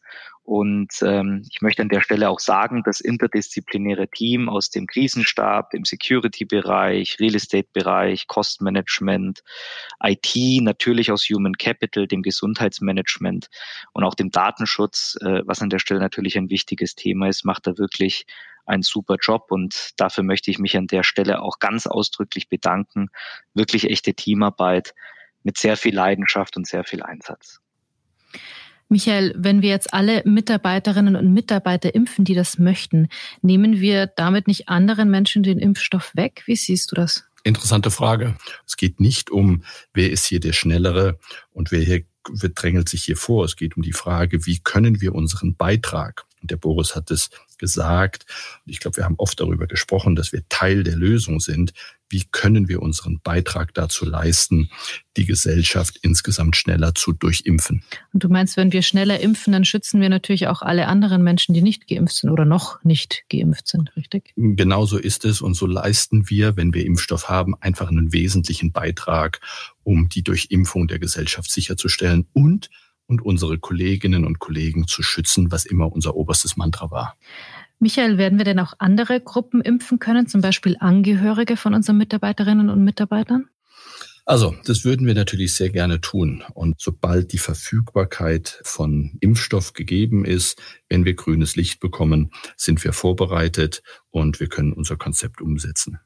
Und 0.50 0.94
ähm, 1.02 1.44
ich 1.48 1.62
möchte 1.62 1.80
an 1.80 1.90
der 1.90 2.00
Stelle 2.00 2.28
auch 2.28 2.40
sagen, 2.40 2.82
das 2.84 3.00
interdisziplinäre 3.00 4.08
Team 4.08 4.48
aus 4.48 4.68
dem 4.68 4.88
Krisenstab, 4.88 5.70
dem 5.70 5.84
Security-Bereich, 5.84 7.18
Real 7.20 7.36
Estate-Bereich, 7.36 8.26
Kostenmanagement, 8.26 9.44
IT, 10.02 10.34
natürlich 10.62 11.12
aus 11.12 11.22
Human 11.30 11.52
Capital, 11.52 12.08
dem 12.08 12.22
Gesundheitsmanagement 12.22 13.48
und 13.92 14.02
auch 14.02 14.16
dem 14.16 14.32
Datenschutz, 14.32 15.16
äh, 15.20 15.42
was 15.44 15.62
an 15.62 15.70
der 15.70 15.78
Stelle 15.78 16.00
natürlich 16.00 16.36
ein 16.36 16.50
wichtiges 16.50 16.96
Thema 16.96 17.28
ist, 17.28 17.44
macht 17.44 17.68
da 17.68 17.78
wirklich 17.78 18.26
einen 18.66 18.82
super 18.82 19.18
Job 19.22 19.52
und 19.52 19.90
dafür 19.98 20.24
möchte 20.24 20.50
ich 20.50 20.58
mich 20.58 20.76
an 20.76 20.88
der 20.88 21.04
Stelle 21.04 21.42
auch 21.42 21.60
ganz 21.60 21.86
ausdrücklich 21.86 22.48
bedanken. 22.48 23.10
Wirklich 23.54 23.88
echte 23.88 24.14
Teamarbeit 24.14 24.94
mit 25.44 25.58
sehr 25.58 25.76
viel 25.76 25.94
Leidenschaft 25.94 26.56
und 26.56 26.66
sehr 26.66 26.82
viel 26.82 27.04
Einsatz. 27.04 27.60
Michael, 28.90 29.34
wenn 29.36 29.62
wir 29.62 29.70
jetzt 29.70 29.94
alle 29.94 30.22
Mitarbeiterinnen 30.24 31.16
und 31.16 31.32
Mitarbeiter 31.32 31.94
impfen, 31.94 32.24
die 32.24 32.34
das 32.34 32.58
möchten, 32.58 33.08
nehmen 33.40 33.80
wir 33.80 34.08
damit 34.08 34.48
nicht 34.48 34.68
anderen 34.68 35.10
Menschen 35.10 35.42
den 35.42 35.58
Impfstoff 35.58 36.10
weg? 36.14 36.42
Wie 36.46 36.56
siehst 36.56 36.90
du 36.90 36.96
das? 36.96 37.24
Interessante 37.44 37.90
Frage. 37.90 38.36
Es 38.66 38.76
geht 38.76 39.00
nicht 39.00 39.30
um, 39.30 39.62
wer 39.94 40.10
ist 40.10 40.26
hier 40.26 40.40
der 40.40 40.52
Schnellere 40.52 41.18
und 41.52 41.70
wer 41.70 41.80
hier 41.80 42.04
wer 42.28 42.50
drängelt 42.50 42.88
sich 42.88 43.04
hier 43.04 43.16
vor. 43.16 43.44
Es 43.44 43.56
geht 43.56 43.76
um 43.76 43.82
die 43.82 43.92
Frage, 43.92 44.44
wie 44.46 44.58
können 44.58 45.00
wir 45.00 45.14
unseren 45.14 45.56
Beitrag, 45.56 46.26
und 46.42 46.50
der 46.50 46.56
Boris 46.56 46.94
hat 46.94 47.10
es 47.10 47.30
gesagt, 47.60 48.26
und 48.66 48.72
ich 48.72 48.80
glaube, 48.80 48.96
wir 48.96 49.04
haben 49.04 49.14
oft 49.18 49.38
darüber 49.38 49.68
gesprochen, 49.68 50.16
dass 50.16 50.32
wir 50.32 50.42
Teil 50.48 50.82
der 50.82 50.96
Lösung 50.96 51.38
sind, 51.38 51.72
wie 52.10 52.24
können 52.24 52.68
wir 52.68 52.82
unseren 52.82 53.20
Beitrag 53.22 53.72
dazu 53.72 54.04
leisten, 54.04 54.68
die 55.16 55.26
Gesellschaft 55.26 55.98
insgesamt 56.02 56.56
schneller 56.56 56.94
zu 56.94 57.12
durchimpfen. 57.12 57.84
Und 58.12 58.24
du 58.24 58.28
meinst, 58.28 58.56
wenn 58.56 58.72
wir 58.72 58.82
schneller 58.82 59.20
impfen, 59.20 59.52
dann 59.52 59.64
schützen 59.64 60.00
wir 60.00 60.08
natürlich 60.08 60.48
auch 60.48 60.60
alle 60.60 60.88
anderen 60.88 61.22
Menschen, 61.22 61.54
die 61.54 61.62
nicht 61.62 61.86
geimpft 61.86 62.16
sind 62.16 62.30
oder 62.30 62.44
noch 62.44 62.82
nicht 62.82 63.22
geimpft 63.30 63.68
sind, 63.68 63.94
richtig? 63.96 64.32
Genauso 64.36 64.98
ist 64.98 65.24
es 65.24 65.40
und 65.40 65.54
so 65.54 65.66
leisten 65.66 66.28
wir, 66.28 66.56
wenn 66.56 66.74
wir 66.74 66.84
Impfstoff 66.84 67.28
haben, 67.28 67.54
einfach 67.60 67.88
einen 67.88 68.12
wesentlichen 68.12 68.72
Beitrag, 68.72 69.40
um 69.84 70.08
die 70.08 70.22
Durchimpfung 70.22 70.88
der 70.88 70.98
Gesellschaft 70.98 71.50
sicherzustellen 71.50 72.26
und 72.32 72.70
und 73.10 73.20
unsere 73.22 73.58
Kolleginnen 73.58 74.24
und 74.24 74.38
Kollegen 74.38 74.86
zu 74.86 75.02
schützen, 75.02 75.50
was 75.50 75.66
immer 75.66 75.92
unser 75.92 76.14
oberstes 76.14 76.56
Mantra 76.56 76.90
war. 76.90 77.16
Michael, 77.80 78.18
werden 78.18 78.38
wir 78.38 78.44
denn 78.44 78.60
auch 78.60 78.74
andere 78.78 79.20
Gruppen 79.20 79.60
impfen 79.62 79.98
können, 79.98 80.26
zum 80.28 80.40
Beispiel 80.40 80.76
Angehörige 80.78 81.56
von 81.56 81.74
unseren 81.74 81.96
Mitarbeiterinnen 81.96 82.70
und 82.70 82.84
Mitarbeitern? 82.84 83.48
Also, 84.26 84.54
das 84.64 84.84
würden 84.84 85.06
wir 85.06 85.14
natürlich 85.14 85.54
sehr 85.54 85.70
gerne 85.70 86.00
tun. 86.00 86.44
Und 86.54 86.76
sobald 86.78 87.32
die 87.32 87.38
Verfügbarkeit 87.38 88.60
von 88.62 89.16
Impfstoff 89.20 89.72
gegeben 89.72 90.24
ist, 90.24 90.60
wenn 90.88 91.04
wir 91.04 91.14
grünes 91.14 91.56
Licht 91.56 91.80
bekommen, 91.80 92.30
sind 92.56 92.84
wir 92.84 92.92
vorbereitet 92.92 93.82
und 94.10 94.38
wir 94.38 94.48
können 94.48 94.72
unser 94.72 94.96
Konzept 94.96 95.40
umsetzen. 95.40 95.98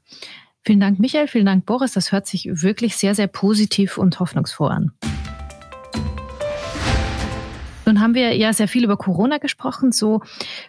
Vielen 0.64 0.80
Dank, 0.80 1.00
Michael. 1.00 1.28
Vielen 1.28 1.44
Dank, 1.44 1.66
Boris. 1.66 1.92
Das 1.92 2.12
hört 2.12 2.26
sich 2.26 2.48
wirklich 2.50 2.96
sehr, 2.96 3.14
sehr 3.14 3.26
positiv 3.26 3.98
und 3.98 4.20
hoffnungsfroh 4.20 4.68
an. 4.68 4.92
Nun 7.86 8.00
haben 8.00 8.14
wir 8.14 8.34
ja 8.34 8.52
sehr 8.52 8.66
viel 8.66 8.84
über 8.84 8.96
Corona 8.96 9.38
gesprochen. 9.38 9.92
So 9.92 10.22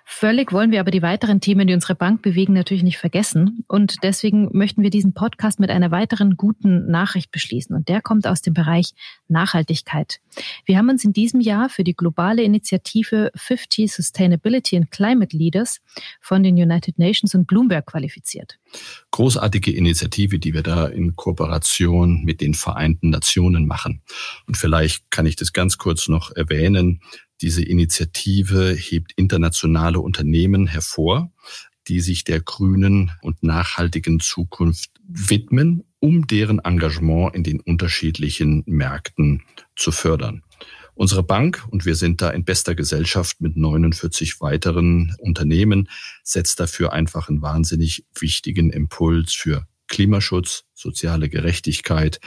völlig 0.03 0.51
wollen 0.51 0.71
wir 0.71 0.81
aber 0.81 0.91
die 0.91 1.01
weiteren 1.01 1.39
Themen, 1.39 1.65
die 1.65 1.73
unsere 1.73 1.95
Bank 1.95 2.21
bewegen, 2.21 2.53
natürlich 2.53 2.83
nicht 2.83 2.97
vergessen. 2.97 3.63
Und 3.67 4.03
deswegen 4.03 4.49
möchten 4.51 4.83
wir 4.83 4.89
diesen 4.89 5.13
Podcast 5.13 5.59
mit 5.59 5.69
einer 5.69 5.91
weiteren 5.91 6.35
guten 6.35 6.91
Nachricht 6.91 7.31
beschließen. 7.31 7.73
Und 7.73 7.87
der 7.87 8.01
kommt 8.01 8.27
aus 8.27 8.41
dem 8.41 8.53
Bereich 8.53 8.91
Nachhaltigkeit. 9.29 10.19
Wir 10.65 10.77
haben 10.77 10.89
uns 10.89 11.05
in 11.05 11.13
diesem 11.13 11.39
Jahr 11.39 11.69
für 11.69 11.85
die 11.85 11.95
globale 11.95 12.43
Initiative 12.43 13.31
50 13.35 13.93
Sustainability 13.93 14.75
and 14.75 14.91
Climate 14.91 15.35
Leaders 15.35 15.79
von 16.19 16.43
den 16.43 16.55
United 16.55 16.99
Nations 16.99 17.33
und 17.33 17.47
Bloomberg 17.47 17.85
qualifiziert. 17.85 18.59
Großartige 19.11 19.71
Initiative, 19.71 20.37
die 20.37 20.53
wir 20.53 20.63
da 20.63 20.87
in 20.87 21.15
Kooperation 21.15 22.23
mit 22.25 22.41
den 22.41 22.53
Vereinten 22.53 23.09
Nationen 23.09 23.67
machen. 23.67 24.01
Und 24.47 24.57
vielleicht 24.57 25.09
kann 25.11 25.25
ich 25.25 25.37
das 25.37 25.53
ganz 25.53 25.77
kurz 25.77 26.09
noch 26.09 26.31
erwähnen. 26.35 26.99
Diese 27.41 27.63
Initiative 27.63 28.73
hebt 28.73 29.13
internationale 29.15 29.99
Unternehmen 29.99 30.67
hervor, 30.67 31.31
die 31.87 31.99
sich 31.99 32.23
der 32.23 32.41
grünen 32.41 33.11
und 33.21 33.43
nachhaltigen 33.43 34.19
Zukunft 34.19 34.91
widmen, 35.07 35.83
um 35.99 36.27
deren 36.27 36.59
Engagement 36.59 37.35
in 37.35 37.43
den 37.43 37.59
unterschiedlichen 37.59 38.63
Märkten 38.65 39.43
zu 39.75 39.91
fördern. 39.91 40.43
Unsere 40.95 41.23
Bank, 41.23 41.65
und 41.69 41.85
wir 41.85 41.95
sind 41.95 42.21
da 42.21 42.29
in 42.29 42.45
bester 42.45 42.73
Gesellschaft 42.73 43.41
mit 43.41 43.57
49 43.57 44.39
weiteren 44.39 45.13
Unternehmen, 45.19 45.89
setzt 46.23 46.61
dafür 46.61 46.93
einfach 46.93 47.27
einen 47.27 47.41
wahnsinnig 47.41 48.05
wichtigen 48.17 48.69
Impuls 48.69 49.33
für 49.33 49.67
Klimaschutz, 49.87 50.63
soziale 50.73 51.29
Gerechtigkeit 51.29 52.19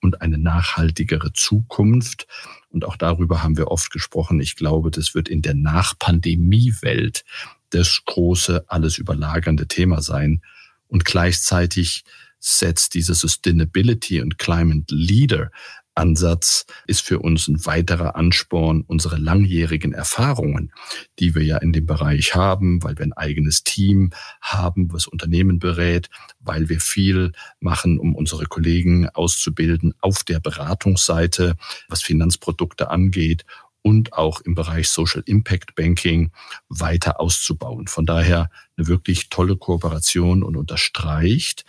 und 0.00 0.22
eine 0.22 0.38
nachhaltigere 0.38 1.32
Zukunft. 1.32 2.26
Und 2.68 2.84
auch 2.84 2.96
darüber 2.96 3.42
haben 3.42 3.56
wir 3.56 3.68
oft 3.68 3.90
gesprochen. 3.90 4.40
Ich 4.40 4.56
glaube, 4.56 4.90
das 4.90 5.14
wird 5.14 5.28
in 5.28 5.42
der 5.42 5.54
Nach-Pandemie-Welt 5.54 7.24
das 7.70 8.02
große, 8.04 8.64
alles 8.68 8.98
überlagernde 8.98 9.66
Thema 9.66 10.02
sein. 10.02 10.42
Und 10.88 11.04
gleichzeitig 11.04 12.04
setzt 12.38 12.94
diese 12.94 13.14
Sustainability 13.14 14.20
und 14.20 14.38
Climate 14.38 14.94
Leader 14.94 15.50
Ansatz 15.96 16.66
ist 16.86 17.00
für 17.00 17.18
uns 17.18 17.48
ein 17.48 17.64
weiterer 17.64 18.16
Ansporn, 18.16 18.84
unsere 18.86 19.16
langjährigen 19.16 19.92
Erfahrungen, 19.92 20.72
die 21.18 21.34
wir 21.34 21.42
ja 21.42 21.58
in 21.58 21.72
dem 21.72 21.86
Bereich 21.86 22.34
haben, 22.34 22.82
weil 22.82 22.98
wir 22.98 23.04
ein 23.04 23.12
eigenes 23.12 23.64
Team 23.64 24.10
haben, 24.40 24.92
was 24.92 25.06
Unternehmen 25.06 25.58
berät, 25.58 26.08
weil 26.40 26.68
wir 26.68 26.80
viel 26.80 27.32
machen, 27.60 27.98
um 27.98 28.14
unsere 28.14 28.46
Kollegen 28.46 29.08
auszubilden 29.08 29.94
auf 30.00 30.24
der 30.24 30.40
Beratungsseite, 30.40 31.56
was 31.88 32.02
Finanzprodukte 32.02 32.90
angeht 32.90 33.44
und 33.86 34.14
auch 34.14 34.40
im 34.40 34.56
Bereich 34.56 34.88
Social 34.88 35.22
Impact 35.26 35.76
Banking 35.76 36.32
weiter 36.68 37.20
auszubauen. 37.20 37.86
Von 37.86 38.04
daher 38.04 38.50
eine 38.76 38.88
wirklich 38.88 39.28
tolle 39.28 39.56
Kooperation 39.56 40.42
und 40.42 40.56
unterstreicht, 40.56 41.64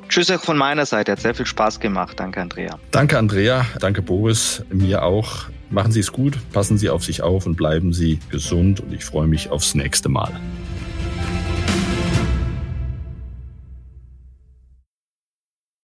Tschüss 0.09 0.31
auch 0.31 0.41
von 0.41 0.57
meiner 0.57 0.87
Seite. 0.87 1.13
Hat 1.13 1.21
sehr 1.21 1.35
viel 1.35 1.45
Spaß 1.45 1.79
gemacht. 1.79 2.19
Danke, 2.19 2.41
Andrea. 2.41 2.79
Danke, 2.91 3.19
Andrea. 3.19 3.67
Danke, 3.81 4.01
Boris. 4.01 4.65
Mir 4.71 5.03
auch. 5.03 5.45
Machen 5.69 5.93
Sie 5.93 6.01
es 6.01 6.11
gut, 6.11 6.39
passen 6.55 6.79
Sie 6.79 6.89
auf 6.89 7.05
sich 7.05 7.21
auf 7.23 7.45
und 7.45 7.57
bleiben 7.57 7.93
Sie 7.93 8.19
gesund. 8.31 8.81
Und 8.81 8.95
ich 8.95 9.05
freue 9.05 9.27
mich 9.27 9.51
aufs 9.51 9.75
nächste 9.75 10.09
Mal. 10.09 10.33